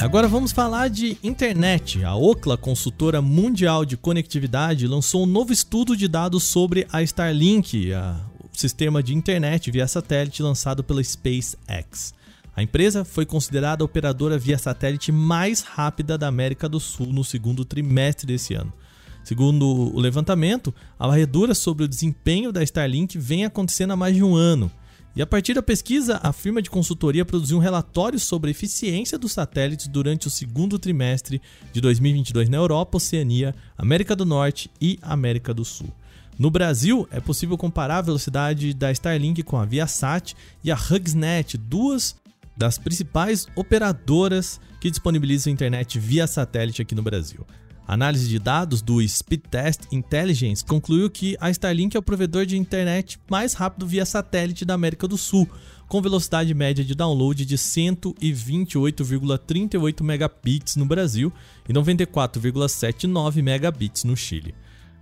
Agora 0.00 0.28
vamos 0.28 0.52
falar 0.52 0.88
de 0.88 1.18
internet. 1.24 2.04
A 2.04 2.14
Ookla, 2.14 2.56
consultora 2.56 3.20
mundial 3.20 3.84
de 3.84 3.96
conectividade, 3.96 4.86
lançou 4.86 5.24
um 5.24 5.26
novo 5.26 5.52
estudo 5.52 5.96
de 5.96 6.06
dados 6.06 6.44
sobre 6.44 6.86
a 6.92 7.02
Starlink, 7.02 7.92
a, 7.92 8.16
o 8.40 8.56
sistema 8.56 9.02
de 9.02 9.12
internet 9.12 9.72
via 9.72 9.88
satélite 9.88 10.40
lançado 10.40 10.84
pela 10.84 11.02
SpaceX. 11.02 12.14
A 12.58 12.62
empresa 12.64 13.04
foi 13.04 13.24
considerada 13.24 13.84
a 13.84 13.86
operadora 13.86 14.36
via 14.36 14.58
satélite 14.58 15.12
mais 15.12 15.60
rápida 15.60 16.18
da 16.18 16.26
América 16.26 16.68
do 16.68 16.80
Sul 16.80 17.12
no 17.12 17.22
segundo 17.22 17.64
trimestre 17.64 18.26
desse 18.26 18.52
ano. 18.52 18.72
Segundo 19.22 19.64
o 19.64 20.00
levantamento, 20.00 20.74
a 20.98 21.06
varredura 21.06 21.54
sobre 21.54 21.84
o 21.84 21.88
desempenho 21.88 22.50
da 22.50 22.60
Starlink 22.64 23.16
vem 23.16 23.44
acontecendo 23.44 23.92
há 23.92 23.96
mais 23.96 24.16
de 24.16 24.24
um 24.24 24.34
ano. 24.34 24.68
E 25.14 25.22
a 25.22 25.26
partir 25.26 25.54
da 25.54 25.62
pesquisa, 25.62 26.18
a 26.20 26.32
firma 26.32 26.60
de 26.60 26.68
consultoria 26.68 27.24
produziu 27.24 27.58
um 27.58 27.60
relatório 27.60 28.18
sobre 28.18 28.48
a 28.48 28.50
eficiência 28.50 29.16
dos 29.16 29.30
satélites 29.30 29.86
durante 29.86 30.26
o 30.26 30.30
segundo 30.30 30.80
trimestre 30.80 31.40
de 31.72 31.80
2022 31.80 32.48
na 32.48 32.56
Europa, 32.56 32.96
Oceania, 32.96 33.54
América 33.76 34.16
do 34.16 34.24
Norte 34.24 34.68
e 34.80 34.98
América 35.00 35.54
do 35.54 35.64
Sul. 35.64 35.92
No 36.36 36.50
Brasil, 36.50 37.06
é 37.12 37.20
possível 37.20 37.56
comparar 37.56 37.98
a 37.98 38.02
velocidade 38.02 38.74
da 38.74 38.90
Starlink 38.90 39.44
com 39.44 39.56
a 39.56 39.64
Viasat 39.64 40.34
e 40.64 40.72
a 40.72 40.76
HugsNet, 40.76 41.56
duas 41.56 42.16
das 42.58 42.76
principais 42.76 43.46
operadoras 43.54 44.60
que 44.80 44.90
disponibilizam 44.90 45.52
internet 45.52 45.96
via 45.98 46.26
satélite 46.26 46.82
aqui 46.82 46.94
no 46.94 47.02
Brasil. 47.02 47.46
A 47.86 47.94
análise 47.94 48.28
de 48.28 48.38
dados 48.38 48.82
do 48.82 49.00
Speedtest 49.00 49.86
Intelligence 49.90 50.62
concluiu 50.62 51.08
que 51.08 51.38
a 51.40 51.50
Starlink 51.50 51.96
é 51.96 51.98
o 51.98 52.02
provedor 52.02 52.44
de 52.44 52.58
internet 52.58 53.18
mais 53.30 53.54
rápido 53.54 53.86
via 53.86 54.04
satélite 54.04 54.66
da 54.66 54.74
América 54.74 55.08
do 55.08 55.16
Sul, 55.16 55.48
com 55.86 56.02
velocidade 56.02 56.52
média 56.52 56.84
de 56.84 56.94
download 56.94 57.46
de 57.46 57.56
128,38 57.56 60.02
megabits 60.02 60.76
no 60.76 60.84
Brasil 60.84 61.32
e 61.66 61.72
94,79 61.72 63.40
megabits 63.40 64.04
no 64.04 64.14
Chile. 64.14 64.54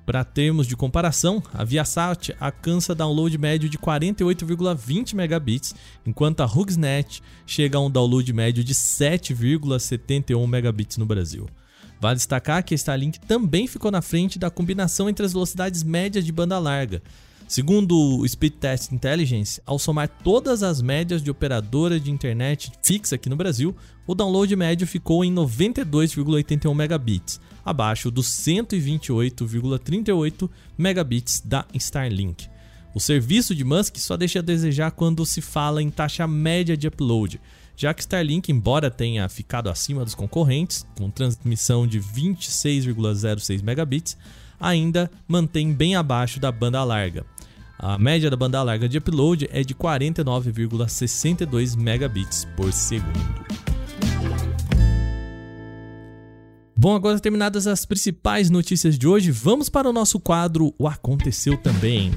Para 0.07 0.23
termos 0.23 0.69
de 0.69 0.77
comparação, 0.77 1.43
a 1.53 1.65
Viasat 1.65 2.33
alcança 2.39 2.95
download 2.95 3.37
médio 3.37 3.69
de 3.69 3.77
48,20 3.77 5.17
megabits, 5.17 5.75
enquanto 6.07 6.43
a 6.43 6.47
HugsNet 6.47 7.21
chega 7.45 7.77
a 7.77 7.81
um 7.81 7.91
download 7.91 8.33
médio 8.33 8.63
de 8.63 8.73
7,71 8.73 10.47
megabits 10.47 10.97
no 10.97 11.05
Brasil. 11.05 11.49
Vale 12.01 12.15
destacar 12.15 12.63
que 12.63 12.73
a 12.73 12.77
Starlink 12.77 13.19
também 13.19 13.67
ficou 13.67 13.91
na 13.91 14.01
frente 14.01 14.39
da 14.39 14.49
combinação 14.49 15.09
entre 15.09 15.27
as 15.27 15.33
velocidades 15.33 15.83
médias 15.83 16.25
de 16.25 16.31
banda 16.31 16.57
larga. 16.57 17.03
Segundo 17.49 17.97
o 17.97 18.29
Speed 18.29 18.55
Test 18.55 18.93
Intelligence, 18.93 19.61
ao 19.67 19.79
somar 19.79 20.09
todas 20.09 20.63
as 20.63 20.81
médias 20.83 21.23
de 21.23 21.31
operadora 21.31 21.99
de 21.99 22.13
internet 22.13 22.71
fixa 22.83 23.17
aqui 23.17 23.29
no 23.29 23.37
Brasil, 23.37 23.75
o 24.07 24.15
download 24.15 24.55
médio 24.55 24.87
ficou 24.87 25.25
em 25.25 25.33
92,81 25.33 26.75
megabits, 26.75 27.41
abaixo 27.67 28.11
dos 28.11 28.29
128,38 28.29 30.49
megabits 30.79 31.43
da 31.45 31.67
Starlink. 31.75 32.49
O 32.95 33.01
serviço 33.01 33.55
de 33.55 33.63
Musk 33.65 33.99
só 33.99 34.17
deixa 34.17 34.39
a 34.39 34.43
desejar 34.43 34.93
quando 34.93 35.27
se 35.27 35.43
fala 35.43 35.83
em 35.83 35.91
taxa 35.91 36.27
média 36.27 36.75
de 36.77 36.89
upload, 36.89 37.39
já 37.77 37.93
que 37.93 38.01
Starlink, 38.01 38.51
embora 38.51 38.91
tenha 38.91 39.29
ficado 39.29 39.69
acima 39.69 40.03
dos 40.03 40.15
concorrentes, 40.15 40.87
com 40.97 41.11
transmissão 41.11 41.87
de 41.87 42.01
26,06 42.01 43.63
megabits, 43.63 44.17
ainda 44.59 45.11
mantém 45.29 45.75
bem 45.75 45.95
abaixo 45.95 46.41
da 46.41 46.51
banda 46.51 46.83
larga. 46.85 47.27
A 47.79 47.99
média 47.99 48.31
da 48.31 48.37
banda 48.37 48.63
larga 48.63 48.89
de 48.89 48.97
upload 48.97 49.47
é 49.53 49.63
de 49.63 49.75
49,62 49.75 51.77
megabits 51.77 52.49
por 52.57 52.73
segundo. 52.73 53.76
Bom, 56.79 56.95
agora 56.95 57.19
terminadas 57.19 57.67
as 57.67 57.87
principais 57.87 58.51
notícias 58.51 58.99
de 58.99 59.09
hoje, 59.09 59.31
vamos 59.31 59.71
para 59.71 59.89
o 59.89 59.95
nosso 59.95 60.21
quadro 60.21 60.75
O 60.79 60.87
Aconteceu 60.87 61.57
Também. 61.57 62.11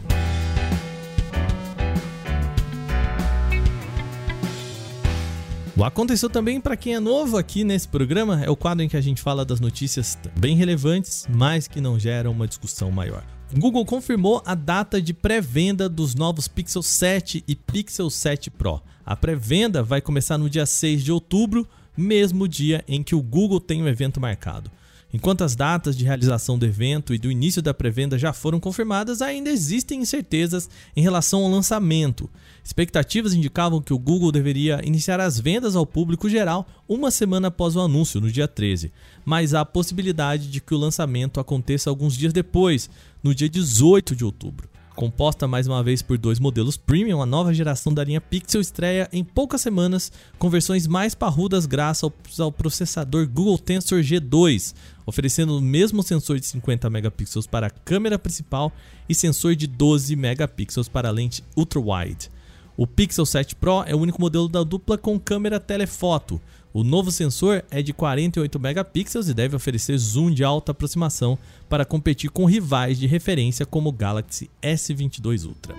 O 5.77 5.83
Aconteceu 5.85 6.29
também 6.29 6.59
para 6.59 6.75
quem 6.75 6.93
é 6.93 6.99
novo 6.99 7.37
aqui 7.37 7.63
nesse 7.63 7.87
programa, 7.87 8.43
é 8.43 8.49
o 8.49 8.55
quadro 8.57 8.83
em 8.83 8.89
que 8.89 8.97
a 8.97 9.01
gente 9.01 9.21
fala 9.21 9.45
das 9.45 9.61
notícias 9.61 10.17
bem 10.37 10.57
relevantes, 10.57 11.25
mas 11.33 11.65
que 11.65 11.79
não 11.79 11.97
geram 11.97 12.31
uma 12.31 12.45
discussão 12.45 12.91
maior. 12.91 13.23
Google 13.57 13.85
confirmou 13.85 14.43
a 14.45 14.55
data 14.55 15.01
de 15.01 15.13
pré-venda 15.13 15.87
dos 15.87 16.15
novos 16.15 16.49
Pixel 16.49 16.83
7 16.83 17.45
e 17.47 17.55
Pixel 17.55 18.09
7 18.09 18.51
Pro. 18.51 18.81
A 19.05 19.15
pré-venda 19.15 19.81
vai 19.81 20.01
começar 20.01 20.37
no 20.37 20.49
dia 20.49 20.65
6 20.65 21.01
de 21.01 21.13
outubro, 21.13 21.65
mesmo 21.99 22.47
dia 22.47 22.83
em 22.87 23.03
que 23.03 23.13
o 23.13 23.21
Google 23.21 23.59
tem 23.59 23.83
o 23.83 23.87
evento 23.87 24.21
marcado. 24.21 24.71
Enquanto 25.11 25.43
as 25.43 25.55
datas 25.55 25.97
de 25.97 26.05
realização 26.05 26.57
do 26.57 26.67
evento 26.67 27.15
e 27.15 27.17
do 27.17 27.31
início 27.31 27.63
da 27.63 27.73
pré-venda 27.73 28.17
já 28.17 28.31
foram 28.31 28.59
confirmadas, 28.59 29.23
ainda 29.23 29.49
existem 29.49 30.01
incertezas 30.01 30.69
em 30.95 31.01
relação 31.01 31.43
ao 31.43 31.49
lançamento. 31.49 32.29
Expectativas 32.63 33.33
indicavam 33.33 33.81
que 33.81 33.91
o 33.91 33.97
Google 33.97 34.31
deveria 34.31 34.79
iniciar 34.85 35.19
as 35.19 35.39
vendas 35.39 35.75
ao 35.75 35.85
público 35.85 36.29
geral 36.29 36.67
uma 36.87 37.09
semana 37.09 37.47
após 37.47 37.75
o 37.75 37.81
anúncio, 37.81 38.21
no 38.21 38.31
dia 38.31 38.47
13, 38.47 38.91
mas 39.25 39.55
há 39.55 39.61
a 39.61 39.65
possibilidade 39.65 40.47
de 40.47 40.61
que 40.61 40.75
o 40.75 40.77
lançamento 40.77 41.39
aconteça 41.39 41.89
alguns 41.89 42.15
dias 42.15 42.31
depois, 42.31 42.87
no 43.23 43.33
dia 43.33 43.49
18 43.49 44.15
de 44.15 44.23
outubro. 44.23 44.68
Composta 44.99 45.47
mais 45.47 45.65
uma 45.65 45.81
vez 45.81 46.01
por 46.01 46.17
dois 46.17 46.39
modelos 46.41 46.75
premium, 46.75 47.21
a 47.21 47.25
nova 47.25 47.53
geração 47.53 47.93
da 47.93 48.03
linha 48.03 48.19
Pixel 48.19 48.59
estreia 48.59 49.07
em 49.13 49.23
poucas 49.23 49.61
semanas 49.61 50.11
com 50.37 50.49
versões 50.49 50.87
mais 50.87 51.15
parrudas 51.15 51.65
graças 51.65 52.11
ao 52.37 52.51
processador 52.51 53.25
Google 53.25 53.57
Tensor 53.57 54.01
G2, 54.01 54.75
oferecendo 55.05 55.57
o 55.57 55.61
mesmo 55.61 56.03
sensor 56.03 56.37
de 56.37 56.45
50 56.47 56.89
megapixels 56.89 57.47
para 57.47 57.67
a 57.67 57.69
câmera 57.69 58.19
principal 58.19 58.73
e 59.07 59.15
sensor 59.15 59.55
de 59.55 59.67
12 59.67 60.17
megapixels 60.17 60.89
para 60.89 61.07
a 61.07 61.13
lente 61.13 61.45
ultra-wide. 61.55 62.29
O 62.75 62.85
Pixel 62.85 63.25
7 63.25 63.55
Pro 63.55 63.83
é 63.85 63.95
o 63.95 63.99
único 63.99 64.19
modelo 64.19 64.49
da 64.49 64.63
dupla 64.63 64.97
com 64.97 65.17
câmera 65.17 65.61
telefoto. 65.61 66.41
O 66.71 66.83
novo 66.83 67.11
sensor 67.11 67.63
é 67.71 67.81
de 67.81 67.91
48 67.91 68.59
megapixels 68.59 69.27
e 69.27 69.33
deve 69.33 69.55
oferecer 69.55 69.97
zoom 69.97 70.31
de 70.31 70.43
alta 70.43 70.71
aproximação 70.71 71.37
para 71.67 71.83
competir 71.83 72.29
com 72.29 72.45
rivais 72.45 72.99
de 72.99 73.07
referência 73.07 73.65
como 73.65 73.89
o 73.89 73.91
Galaxy 73.91 74.51
S22 74.61 75.47
Ultra. 75.47 75.75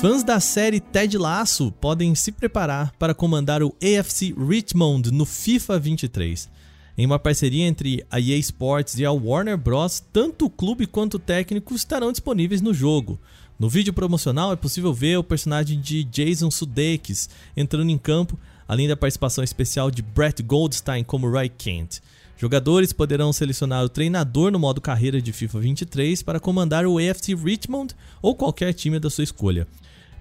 Fãs 0.00 0.22
da 0.22 0.38
série 0.38 0.78
Ted 0.78 1.18
Lasso 1.18 1.72
podem 1.72 2.14
se 2.14 2.30
preparar 2.30 2.92
para 2.98 3.14
comandar 3.14 3.64
o 3.64 3.74
AFC 3.82 4.32
Richmond 4.38 5.10
no 5.10 5.24
FIFA 5.24 5.78
23. 5.80 6.48
Em 6.96 7.04
uma 7.04 7.18
parceria 7.18 7.66
entre 7.66 8.06
a 8.08 8.20
EA 8.20 8.38
Sports 8.38 8.96
e 8.96 9.04
a 9.04 9.10
Warner 9.10 9.58
Bros., 9.58 10.02
tanto 10.12 10.46
o 10.46 10.50
clube 10.50 10.86
quanto 10.86 11.14
o 11.14 11.18
técnico 11.18 11.74
estarão 11.74 12.12
disponíveis 12.12 12.60
no 12.60 12.72
jogo. 12.72 13.18
No 13.58 13.68
vídeo 13.68 13.92
promocional 13.92 14.52
é 14.52 14.56
possível 14.56 14.94
ver 14.94 15.18
o 15.18 15.24
personagem 15.24 15.80
de 15.80 16.04
Jason 16.04 16.50
Sudeikis 16.50 17.28
entrando 17.56 17.90
em 17.90 17.98
campo, 17.98 18.38
além 18.68 18.88
da 18.88 18.96
participação 18.96 19.42
especial 19.42 19.90
de 19.90 20.02
Brett 20.02 20.42
Goldstein 20.42 21.04
como 21.04 21.30
Roy 21.30 21.48
Kent. 21.48 22.00
Jogadores 22.38 22.92
poderão 22.92 23.32
selecionar 23.32 23.82
o 23.84 23.88
treinador 23.88 24.50
no 24.50 24.58
modo 24.58 24.80
carreira 24.80 25.22
de 25.22 25.32
FIFA 25.32 25.60
23 25.60 26.22
para 26.22 26.40
comandar 26.40 26.84
o 26.84 26.98
AFC 26.98 27.34
Richmond 27.34 27.94
ou 28.20 28.34
qualquer 28.34 28.74
time 28.74 28.98
da 28.98 29.08
sua 29.08 29.24
escolha. 29.24 29.66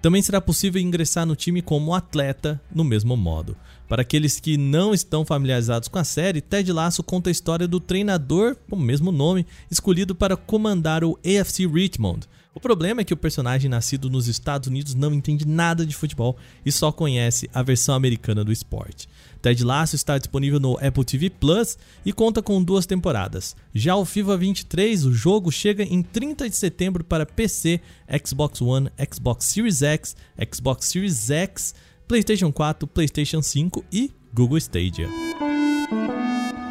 Também 0.01 0.21
será 0.21 0.39
possível 0.39 0.79
ingressar 0.81 1.25
no 1.25 1.35
time 1.35 1.61
como 1.61 1.93
atleta 1.93 2.61
no 2.73 2.83
mesmo 2.83 3.17
modo. 3.17 3.57
Para 3.89 4.03
aqueles 4.03 4.39
que 4.39 4.55
não 4.55 4.93
estão 4.93 5.25
familiarizados 5.25 5.89
com 5.89 5.97
a 5.97 6.03
série, 6.03 6.41
Ted 6.41 6.71
Lasso 6.71 7.03
conta 7.03 7.29
a 7.29 7.31
história 7.31 7.67
do 7.67 7.79
treinador 7.79 8.55
com 8.69 8.75
o 8.75 8.79
mesmo 8.79 9.11
nome 9.11 9.45
escolhido 9.69 10.13
para 10.13 10.37
comandar 10.37 11.03
o 11.03 11.17
AFC 11.25 11.67
Richmond, 11.67 12.27
o 12.55 12.59
problema 12.59 13.01
é 13.01 13.03
que 13.03 13.13
o 13.13 13.17
personagem 13.17 13.69
nascido 13.69 14.09
nos 14.09 14.29
Estados 14.29 14.69
Unidos 14.69 14.95
não 14.95 15.13
entende 15.13 15.45
nada 15.45 15.85
de 15.85 15.93
futebol 15.93 16.37
e 16.65 16.71
só 16.71 16.89
conhece 16.89 17.49
a 17.53 17.61
versão 17.61 17.93
americana 17.93 18.45
do 18.45 18.51
esporte. 18.51 19.09
Ted 19.41 19.61
Lasso 19.61 19.95
está 19.95 20.17
disponível 20.17 20.57
no 20.57 20.77
Apple 20.77 21.03
TV 21.03 21.29
Plus 21.29 21.77
e 22.05 22.13
conta 22.13 22.41
com 22.41 22.63
duas 22.63 22.85
temporadas. 22.85 23.57
Já 23.73 23.97
o 23.97 24.05
FIFA 24.05 24.37
23, 24.37 25.05
o 25.05 25.13
jogo 25.13 25.51
chega 25.51 25.83
em 25.83 26.01
30 26.01 26.49
de 26.49 26.55
setembro 26.55 27.03
para 27.03 27.25
PC, 27.25 27.81
Xbox 28.25 28.61
One, 28.61 28.89
Xbox 29.13 29.45
Series 29.45 29.81
X, 29.81 30.15
Xbox 30.51 30.85
Series 30.87 31.29
X, 31.29 31.75
PlayStation 32.07 32.53
4, 32.53 32.87
PlayStation 32.87 33.41
5 33.41 33.83
e 33.91 34.11
Google 34.33 34.57
Stadia. 34.57 35.09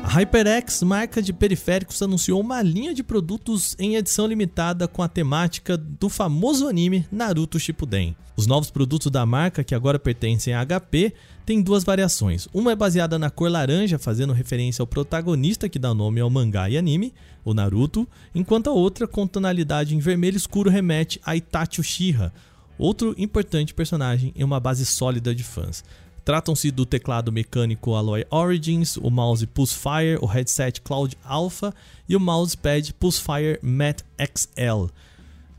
A 0.04 0.18
HyperX, 0.18 0.82
marca 0.82 1.22
de 1.22 1.32
periféricos, 1.32 2.00
anunciou 2.02 2.38
uma 2.38 2.60
linha 2.60 2.92
de 2.92 3.02
produtos 3.02 3.74
em 3.78 3.96
edição 3.96 4.26
limitada 4.26 4.86
com 4.86 5.02
a 5.02 5.08
temática 5.08 5.78
do 5.78 6.10
famoso 6.10 6.68
anime 6.68 7.06
Naruto 7.10 7.58
Shippuden. 7.58 8.14
Os 8.36 8.46
novos 8.46 8.70
produtos 8.70 9.10
da 9.10 9.24
marca, 9.24 9.64
que 9.64 9.74
agora 9.74 9.98
pertencem 9.98 10.52
à 10.52 10.62
HP, 10.62 11.14
têm 11.46 11.62
duas 11.62 11.84
variações. 11.84 12.46
Uma 12.52 12.72
é 12.72 12.76
baseada 12.76 13.18
na 13.18 13.30
cor 13.30 13.50
laranja, 13.50 13.98
fazendo 13.98 14.34
referência 14.34 14.82
ao 14.82 14.86
protagonista 14.86 15.70
que 15.70 15.78
dá 15.78 15.94
nome 15.94 16.20
ao 16.20 16.28
mangá 16.28 16.68
e 16.68 16.76
anime, 16.76 17.14
o 17.42 17.54
Naruto, 17.54 18.06
enquanto 18.34 18.68
a 18.68 18.74
outra, 18.74 19.08
com 19.08 19.26
tonalidade 19.26 19.96
em 19.96 20.00
vermelho 20.00 20.36
escuro, 20.36 20.68
remete 20.68 21.18
a 21.24 21.34
Itachi 21.34 21.80
Uchiha, 21.80 22.30
outro 22.76 23.14
importante 23.16 23.72
personagem 23.72 24.32
em 24.36 24.44
uma 24.44 24.60
base 24.60 24.84
sólida 24.84 25.34
de 25.34 25.42
fãs. 25.42 25.82
Tratam-se 26.24 26.70
do 26.70 26.86
teclado 26.86 27.30
mecânico 27.30 27.94
Alloy 27.94 28.24
Origins, 28.30 28.96
o 28.96 29.10
mouse 29.10 29.46
Pulsefire, 29.46 30.18
o 30.22 30.26
headset 30.26 30.80
Cloud 30.80 31.16
Alpha 31.22 31.74
e 32.08 32.16
o 32.16 32.20
mousepad 32.20 32.94
Pulsefire 32.94 33.58
Matte 33.62 34.04
XL. 34.18 34.86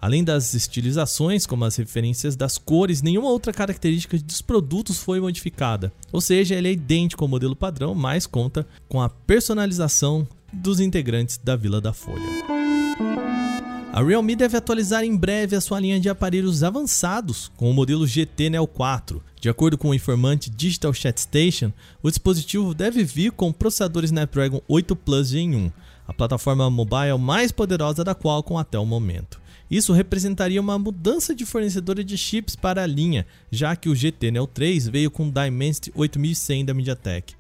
Além 0.02 0.24
das 0.24 0.54
estilizações, 0.54 1.46
como 1.46 1.66
as 1.66 1.76
referências 1.76 2.36
das 2.36 2.58
cores, 2.58 3.02
nenhuma 3.02 3.30
outra 3.30 3.54
característica 3.54 4.18
dos 4.18 4.42
produtos 4.42 4.98
foi 4.98 5.20
modificada. 5.20 5.92
Ou 6.12 6.22
seja, 6.22 6.56
ele 6.56 6.68
é 6.68 6.72
idêntico 6.72 7.24
ao 7.24 7.28
modelo 7.28 7.56
padrão, 7.56 7.96
mas 7.96 8.28
conta 8.28 8.68
com 8.88 9.02
a 9.02 9.10
personalização 9.10 10.28
dos 10.54 10.80
integrantes 10.80 11.40
da 11.44 11.56
Vila 11.56 11.82
da 11.82 11.94
Folha. 11.94 12.65
A 13.96 14.04
Realme 14.04 14.36
deve 14.36 14.58
atualizar 14.58 15.06
em 15.06 15.16
breve 15.16 15.56
a 15.56 15.62
sua 15.62 15.80
linha 15.80 15.98
de 15.98 16.10
aparelhos 16.10 16.64
avançados 16.64 17.50
com 17.56 17.72
o 17.72 17.74
modelo 17.74 18.06
GT 18.06 18.50
Neo 18.50 18.68
4. 18.68 19.24
De 19.40 19.48
acordo 19.48 19.78
com 19.78 19.92
o 19.92 19.94
informante 19.94 20.50
Digital 20.50 20.94
Chat 20.94 21.18
Station, 21.18 21.72
o 22.04 22.10
dispositivo 22.10 22.74
deve 22.74 23.06
vir 23.06 23.32
com 23.32 23.54
processador 23.54 24.04
Snapdragon 24.04 24.60
8 24.68 24.98
Plus 24.98 25.30
Gen 25.30 25.56
1, 25.56 25.72
a 26.10 26.14
plataforma 26.14 26.70
mobile 26.70 27.18
mais 27.18 27.54
poderosa 27.54 28.04
da 28.04 28.14
Qualcomm 28.14 28.58
até 28.58 28.78
o 28.78 28.86
momento. 28.86 29.40
Isso 29.72 29.94
representaria 29.94 30.60
uma 30.60 30.78
mudança 30.78 31.34
de 31.34 31.46
fornecedora 31.46 32.04
de 32.04 32.18
chips 32.18 32.54
para 32.54 32.84
a 32.84 32.86
linha, 32.86 33.26
já 33.50 33.78
que 33.78 33.88
o 33.88 33.96
GT 33.96 34.30
Neo 34.30 34.46
3 34.46 34.90
veio 34.90 35.10
com 35.10 35.30
o 35.30 35.32
Dimensity 35.32 35.94
8100 35.96 36.66
da 36.66 36.74
MediaTek. 36.74 37.34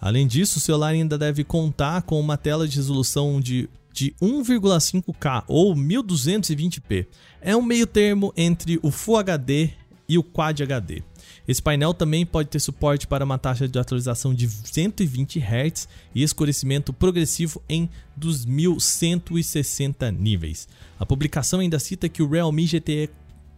Além 0.00 0.28
disso, 0.28 0.58
o 0.58 0.62
celular 0.62 0.90
ainda 0.90 1.18
deve 1.18 1.42
contar 1.42 2.02
com 2.02 2.20
uma 2.20 2.36
tela 2.36 2.68
de 2.68 2.76
resolução 2.76 3.40
de 3.40 3.68
de 3.96 4.14
1,5K 4.20 5.44
ou 5.48 5.74
1220p. 5.74 7.06
É 7.40 7.56
um 7.56 7.62
meio 7.62 7.86
termo 7.86 8.30
entre 8.36 8.78
o 8.82 8.90
Full 8.90 9.16
HD 9.16 9.70
e 10.06 10.18
o 10.18 10.22
Quad 10.22 10.60
HD. 10.60 11.02
Esse 11.48 11.62
painel 11.62 11.94
também 11.94 12.26
pode 12.26 12.50
ter 12.50 12.60
suporte 12.60 13.06
para 13.06 13.24
uma 13.24 13.38
taxa 13.38 13.66
de 13.66 13.78
atualização 13.78 14.34
de 14.34 14.48
120 14.48 15.40
Hz 15.40 15.88
e 16.14 16.22
escurecimento 16.22 16.92
progressivo 16.92 17.62
em 17.66 17.88
2160 18.16 20.12
níveis. 20.12 20.68
A 21.00 21.06
publicação 21.06 21.60
ainda 21.60 21.78
cita 21.78 22.06
que 22.06 22.22
o 22.22 22.28
Realme 22.28 22.66
GT 22.66 23.08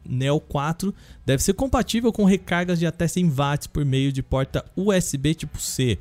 Neo 0.08 0.38
4 0.38 0.94
deve 1.26 1.42
ser 1.42 1.54
compatível 1.54 2.12
com 2.12 2.24
recargas 2.24 2.78
de 2.78 2.86
até 2.86 3.08
100 3.08 3.28
watts 3.30 3.66
por 3.66 3.84
meio 3.84 4.12
de 4.12 4.22
porta 4.22 4.64
USB 4.76 5.34
tipo 5.34 5.60
C. 5.60 5.98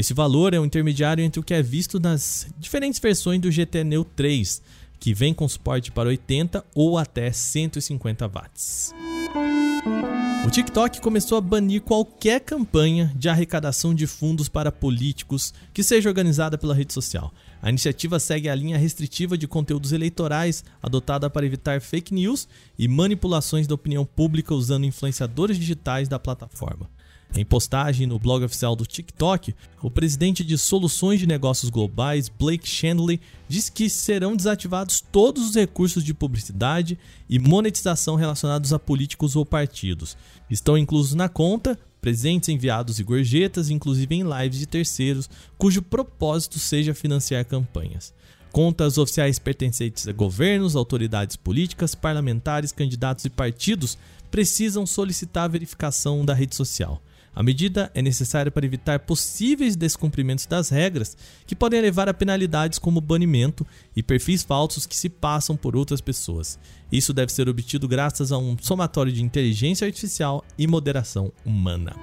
Esse 0.00 0.14
valor 0.14 0.54
é 0.54 0.58
um 0.58 0.64
intermediário 0.64 1.22
entre 1.22 1.38
o 1.38 1.42
que 1.42 1.52
é 1.52 1.62
visto 1.62 2.00
nas 2.00 2.46
diferentes 2.58 2.98
versões 2.98 3.38
do 3.38 3.50
GT 3.50 3.84
Neo 3.84 4.02
3, 4.02 4.62
que 4.98 5.12
vem 5.12 5.34
com 5.34 5.46
suporte 5.46 5.92
para 5.92 6.08
80 6.08 6.64
ou 6.74 6.96
até 6.96 7.30
150 7.30 8.26
watts. 8.26 8.94
O 10.46 10.50
TikTok 10.50 11.02
começou 11.02 11.36
a 11.36 11.40
banir 11.42 11.82
qualquer 11.82 12.40
campanha 12.40 13.12
de 13.14 13.28
arrecadação 13.28 13.94
de 13.94 14.06
fundos 14.06 14.48
para 14.48 14.72
políticos 14.72 15.52
que 15.70 15.82
seja 15.82 16.08
organizada 16.08 16.56
pela 16.56 16.74
rede 16.74 16.94
social. 16.94 17.30
A 17.60 17.68
iniciativa 17.68 18.18
segue 18.18 18.48
a 18.48 18.54
linha 18.54 18.78
restritiva 18.78 19.36
de 19.36 19.46
conteúdos 19.46 19.92
eleitorais 19.92 20.64
adotada 20.82 21.28
para 21.28 21.44
evitar 21.44 21.78
fake 21.82 22.14
news 22.14 22.48
e 22.78 22.88
manipulações 22.88 23.66
da 23.66 23.74
opinião 23.74 24.06
pública 24.06 24.54
usando 24.54 24.86
influenciadores 24.86 25.58
digitais 25.58 26.08
da 26.08 26.18
plataforma. 26.18 26.88
Em 27.36 27.44
postagem 27.44 28.08
no 28.08 28.18
blog 28.18 28.44
oficial 28.44 28.74
do 28.74 28.84
TikTok, 28.84 29.54
o 29.80 29.90
presidente 29.90 30.42
de 30.42 30.58
soluções 30.58 31.20
de 31.20 31.28
negócios 31.28 31.70
globais, 31.70 32.28
Blake 32.28 32.68
Shandley, 32.68 33.20
diz 33.48 33.68
que 33.68 33.88
serão 33.88 34.34
desativados 34.34 35.00
todos 35.00 35.50
os 35.50 35.54
recursos 35.54 36.02
de 36.02 36.12
publicidade 36.12 36.98
e 37.28 37.38
monetização 37.38 38.16
relacionados 38.16 38.72
a 38.72 38.80
políticos 38.80 39.36
ou 39.36 39.46
partidos. 39.46 40.16
Estão 40.50 40.76
inclusos 40.76 41.14
na 41.14 41.28
conta 41.28 41.78
presentes 42.00 42.48
enviados 42.48 42.98
e 42.98 43.04
gorjetas, 43.04 43.70
inclusive 43.70 44.14
em 44.14 44.24
lives 44.24 44.58
de 44.58 44.66
terceiros, 44.66 45.30
cujo 45.56 45.82
propósito 45.82 46.58
seja 46.58 46.94
financiar 46.94 47.44
campanhas. 47.44 48.12
Contas 48.50 48.98
oficiais 48.98 49.38
pertencentes 49.38 50.08
a 50.08 50.12
governos, 50.12 50.74
autoridades 50.74 51.36
políticas, 51.36 51.94
parlamentares, 51.94 52.72
candidatos 52.72 53.24
e 53.24 53.30
partidos 53.30 53.96
precisam 54.30 54.84
solicitar 54.84 55.44
a 55.44 55.48
verificação 55.48 56.24
da 56.24 56.34
rede 56.34 56.56
social. 56.56 57.00
A 57.34 57.42
medida 57.42 57.90
é 57.94 58.02
necessária 58.02 58.50
para 58.50 58.66
evitar 58.66 59.00
possíveis 59.00 59.76
descumprimentos 59.76 60.46
das 60.46 60.68
regras, 60.68 61.16
que 61.46 61.54
podem 61.54 61.80
levar 61.80 62.08
a 62.08 62.14
penalidades 62.14 62.78
como 62.78 63.00
banimento 63.00 63.66
e 63.94 64.02
perfis 64.02 64.42
falsos 64.42 64.84
que 64.84 64.96
se 64.96 65.08
passam 65.08 65.56
por 65.56 65.76
outras 65.76 66.00
pessoas. 66.00 66.58
Isso 66.90 67.12
deve 67.12 67.32
ser 67.32 67.48
obtido 67.48 67.86
graças 67.86 68.32
a 68.32 68.38
um 68.38 68.56
somatório 68.60 69.12
de 69.12 69.22
inteligência 69.22 69.86
artificial 69.86 70.44
e 70.58 70.66
moderação 70.66 71.32
humana. 71.44 71.94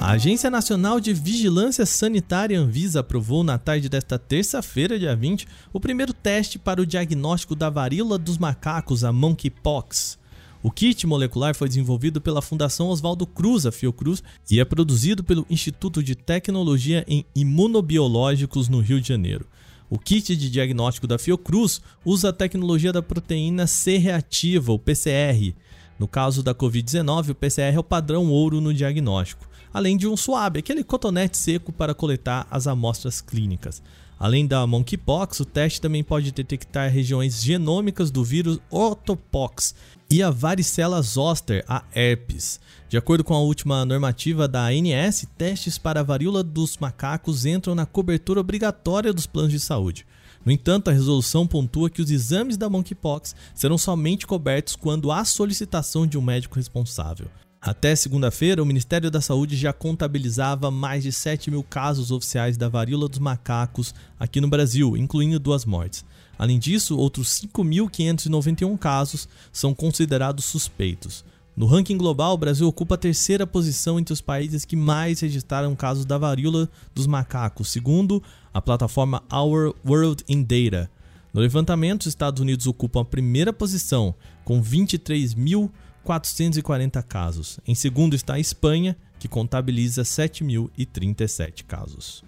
A 0.00 0.12
Agência 0.12 0.48
Nacional 0.48 1.00
de 1.00 1.12
Vigilância 1.12 1.84
Sanitária 1.84 2.58
Anvisa 2.58 3.00
aprovou 3.00 3.42
na 3.42 3.58
tarde 3.58 3.88
desta 3.88 4.16
terça-feira, 4.16 4.96
dia 4.96 5.14
20, 5.16 5.46
o 5.72 5.80
primeiro 5.80 6.14
teste 6.14 6.58
para 6.58 6.80
o 6.80 6.86
diagnóstico 6.86 7.56
da 7.56 7.68
varíola 7.68 8.16
dos 8.16 8.38
macacos, 8.38 9.02
a 9.02 9.12
monkeypox. 9.12 10.16
O 10.60 10.72
kit 10.72 11.06
molecular 11.06 11.54
foi 11.54 11.68
desenvolvido 11.68 12.20
pela 12.20 12.42
Fundação 12.42 12.88
Oswaldo 12.88 13.24
Cruz, 13.24 13.64
a 13.64 13.70
Fiocruz, 13.70 14.24
e 14.50 14.58
é 14.58 14.64
produzido 14.64 15.22
pelo 15.22 15.46
Instituto 15.48 16.02
de 16.02 16.16
Tecnologia 16.16 17.04
em 17.06 17.24
Imunobiológicos 17.34 18.68
no 18.68 18.80
Rio 18.80 19.00
de 19.00 19.06
Janeiro. 19.06 19.46
O 19.88 19.98
kit 19.98 20.34
de 20.34 20.50
diagnóstico 20.50 21.06
da 21.06 21.16
Fiocruz 21.16 21.80
usa 22.04 22.30
a 22.30 22.32
tecnologia 22.32 22.92
da 22.92 23.00
proteína 23.00 23.68
C 23.68 23.98
reativa, 23.98 24.72
o 24.72 24.78
PCR. 24.80 25.54
No 25.96 26.08
caso 26.08 26.42
da 26.42 26.54
Covid-19, 26.54 27.30
o 27.30 27.34
PCR 27.36 27.76
é 27.76 27.78
o 27.78 27.84
padrão 27.84 28.28
ouro 28.28 28.60
no 28.60 28.74
diagnóstico, 28.74 29.48
além 29.72 29.96
de 29.96 30.08
um 30.08 30.16
suave, 30.16 30.58
aquele 30.58 30.82
cotonete 30.82 31.38
seco 31.38 31.72
para 31.72 31.94
coletar 31.94 32.48
as 32.50 32.66
amostras 32.66 33.20
clínicas. 33.20 33.80
Além 34.18 34.46
da 34.46 34.66
monkeypox, 34.66 35.38
o 35.38 35.44
teste 35.44 35.80
também 35.80 36.02
pode 36.02 36.32
detectar 36.32 36.90
regiões 36.90 37.40
genômicas 37.40 38.10
do 38.10 38.24
vírus 38.24 38.58
ortopox 38.68 39.74
e 40.10 40.22
a 40.22 40.30
varicela 40.30 41.02
zoster, 41.02 41.64
a 41.68 41.84
herpes. 41.94 42.58
De 42.88 42.96
acordo 42.96 43.22
com 43.22 43.34
a 43.34 43.40
última 43.40 43.84
normativa 43.84 44.48
da 44.48 44.66
ANS, 44.68 45.26
testes 45.36 45.76
para 45.76 46.00
a 46.00 46.02
varíola 46.02 46.42
dos 46.42 46.78
macacos 46.78 47.44
entram 47.44 47.74
na 47.74 47.84
cobertura 47.84 48.40
obrigatória 48.40 49.12
dos 49.12 49.26
planos 49.26 49.52
de 49.52 49.60
saúde. 49.60 50.06
No 50.44 50.50
entanto, 50.50 50.88
a 50.88 50.92
resolução 50.92 51.46
pontua 51.46 51.90
que 51.90 52.00
os 52.00 52.10
exames 52.10 52.56
da 52.56 52.70
monkeypox 52.70 53.36
serão 53.54 53.76
somente 53.76 54.26
cobertos 54.26 54.76
quando 54.76 55.12
há 55.12 55.24
solicitação 55.24 56.06
de 56.06 56.16
um 56.16 56.22
médico 56.22 56.56
responsável. 56.56 57.28
Até 57.60 57.94
segunda-feira, 57.94 58.62
o 58.62 58.66
Ministério 58.66 59.10
da 59.10 59.20
Saúde 59.20 59.56
já 59.56 59.72
contabilizava 59.72 60.70
mais 60.70 61.02
de 61.02 61.10
7 61.10 61.50
mil 61.50 61.62
casos 61.62 62.10
oficiais 62.10 62.56
da 62.56 62.68
varíola 62.68 63.08
dos 63.08 63.18
macacos 63.18 63.94
aqui 64.18 64.40
no 64.40 64.48
Brasil, 64.48 64.96
incluindo 64.96 65.40
duas 65.40 65.64
mortes. 65.64 66.04
Além 66.38 66.58
disso, 66.58 66.96
outros 66.96 67.40
5.591 67.40 68.78
casos 68.78 69.28
são 69.52 69.74
considerados 69.74 70.44
suspeitos. 70.44 71.24
No 71.56 71.66
ranking 71.66 71.98
global, 71.98 72.34
o 72.34 72.38
Brasil 72.38 72.68
ocupa 72.68 72.94
a 72.94 72.98
terceira 72.98 73.44
posição 73.44 73.98
entre 73.98 74.12
os 74.12 74.20
países 74.20 74.64
que 74.64 74.76
mais 74.76 75.18
registraram 75.18 75.74
casos 75.74 76.04
da 76.04 76.16
varíola 76.16 76.70
dos 76.94 77.08
macacos, 77.08 77.68
segundo 77.68 78.22
a 78.54 78.62
plataforma 78.62 79.24
Our 79.32 79.74
World 79.84 80.22
in 80.28 80.44
Data. 80.44 80.88
No 81.34 81.40
levantamento, 81.40 82.02
os 82.02 82.06
Estados 82.06 82.40
Unidos 82.40 82.68
ocupam 82.68 83.00
a 83.00 83.04
primeira 83.04 83.52
posição, 83.52 84.14
com 84.44 84.62
23 84.62 85.34
mil 85.34 85.68
440 86.04 87.02
casos. 87.02 87.58
Em 87.66 87.74
segundo 87.74 88.14
está 88.14 88.34
a 88.34 88.40
Espanha, 88.40 88.96
que 89.18 89.26
contabiliza 89.26 90.02
7.037 90.02 91.64
casos. 91.66 92.22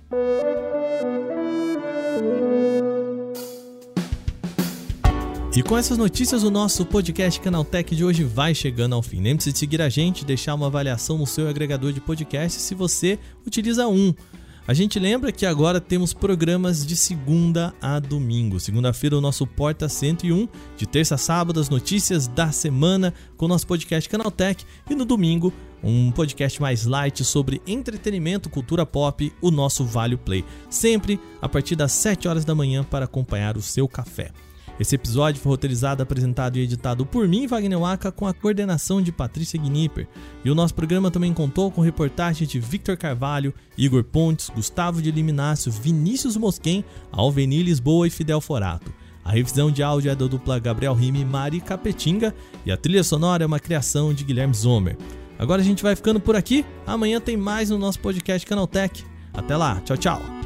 E 5.52 5.64
com 5.64 5.76
essas 5.76 5.98
notícias, 5.98 6.44
o 6.44 6.50
nosso 6.50 6.86
podcast 6.86 7.40
Canaltech 7.40 7.96
de 7.96 8.04
hoje 8.04 8.22
vai 8.22 8.54
chegando 8.54 8.94
ao 8.94 9.02
fim. 9.02 9.20
Lembre-se 9.20 9.50
de 9.50 9.58
seguir 9.58 9.82
a 9.82 9.88
gente, 9.88 10.24
deixar 10.24 10.54
uma 10.54 10.68
avaliação 10.68 11.18
no 11.18 11.26
seu 11.26 11.48
agregador 11.48 11.92
de 11.92 12.00
podcast 12.00 12.60
se 12.60 12.72
você 12.72 13.18
utiliza 13.44 13.88
um. 13.88 14.14
A 14.64 14.72
gente 14.72 15.00
lembra 15.00 15.32
que 15.32 15.44
agora 15.44 15.80
temos 15.80 16.14
programas 16.14 16.86
de 16.86 16.94
segunda 16.94 17.74
a 17.82 17.98
domingo. 17.98 18.60
Segunda-feira, 18.60 19.18
o 19.18 19.20
nosso 19.20 19.44
Porta 19.44 19.88
101, 19.88 20.46
de 20.76 20.86
terça 20.86 21.16
a 21.16 21.18
sábado, 21.18 21.58
as 21.58 21.68
notícias 21.68 22.28
da 22.28 22.52
semana 22.52 23.12
com 23.36 23.46
o 23.46 23.48
nosso 23.48 23.66
podcast 23.66 24.08
Canaltech. 24.08 24.64
E 24.88 24.94
no 24.94 25.04
domingo, 25.04 25.52
um 25.82 26.12
podcast 26.12 26.62
mais 26.62 26.86
light 26.86 27.24
sobre 27.24 27.60
entretenimento, 27.66 28.48
cultura 28.48 28.86
pop, 28.86 29.32
o 29.42 29.50
nosso 29.50 29.84
Vale 29.84 30.16
Play. 30.16 30.44
Sempre 30.70 31.18
a 31.42 31.48
partir 31.48 31.74
das 31.74 31.90
7 31.90 32.28
horas 32.28 32.44
da 32.44 32.54
manhã 32.54 32.84
para 32.84 33.06
acompanhar 33.06 33.56
o 33.56 33.62
seu 33.62 33.88
café. 33.88 34.30
Esse 34.80 34.94
episódio 34.94 35.42
foi 35.42 35.50
roteirizado, 35.50 36.02
apresentado 36.02 36.56
e 36.56 36.62
editado 36.62 37.04
por 37.04 37.28
mim, 37.28 37.46
Wagner 37.46 37.78
Waka, 37.78 38.10
com 38.10 38.26
a 38.26 38.32
coordenação 38.32 39.02
de 39.02 39.12
Patrícia 39.12 39.60
Gnipper. 39.60 40.08
E 40.42 40.50
o 40.50 40.54
nosso 40.54 40.74
programa 40.74 41.10
também 41.10 41.34
contou 41.34 41.70
com 41.70 41.82
reportagens 41.82 42.48
de 42.48 42.58
Victor 42.58 42.96
Carvalho, 42.96 43.52
Igor 43.76 44.02
Pontes, 44.02 44.48
Gustavo 44.48 45.02
de 45.02 45.10
Liminácio, 45.10 45.70
Vinícius 45.70 46.34
Mosquen, 46.34 46.82
Alveni 47.12 47.62
Lisboa 47.62 48.06
e 48.06 48.10
Fidel 48.10 48.40
Forato. 48.40 48.90
A 49.22 49.32
revisão 49.32 49.70
de 49.70 49.82
áudio 49.82 50.10
é 50.10 50.14
da 50.14 50.26
dupla 50.26 50.58
Gabriel 50.58 50.94
Rime 50.94 51.20
e 51.20 51.24
Mari 51.26 51.60
Capetinga 51.60 52.34
e 52.64 52.72
a 52.72 52.76
trilha 52.76 53.04
sonora 53.04 53.44
é 53.44 53.46
uma 53.46 53.60
criação 53.60 54.14
de 54.14 54.24
Guilherme 54.24 54.54
Zomer. 54.54 54.96
Agora 55.38 55.60
a 55.60 55.64
gente 55.64 55.82
vai 55.82 55.94
ficando 55.94 56.18
por 56.18 56.34
aqui. 56.34 56.64
Amanhã 56.86 57.20
tem 57.20 57.36
mais 57.36 57.68
no 57.68 57.76
nosso 57.76 58.00
podcast 58.00 58.46
Canaltech. 58.46 59.04
Até 59.34 59.54
lá, 59.58 59.78
tchau, 59.84 59.98
tchau. 59.98 60.39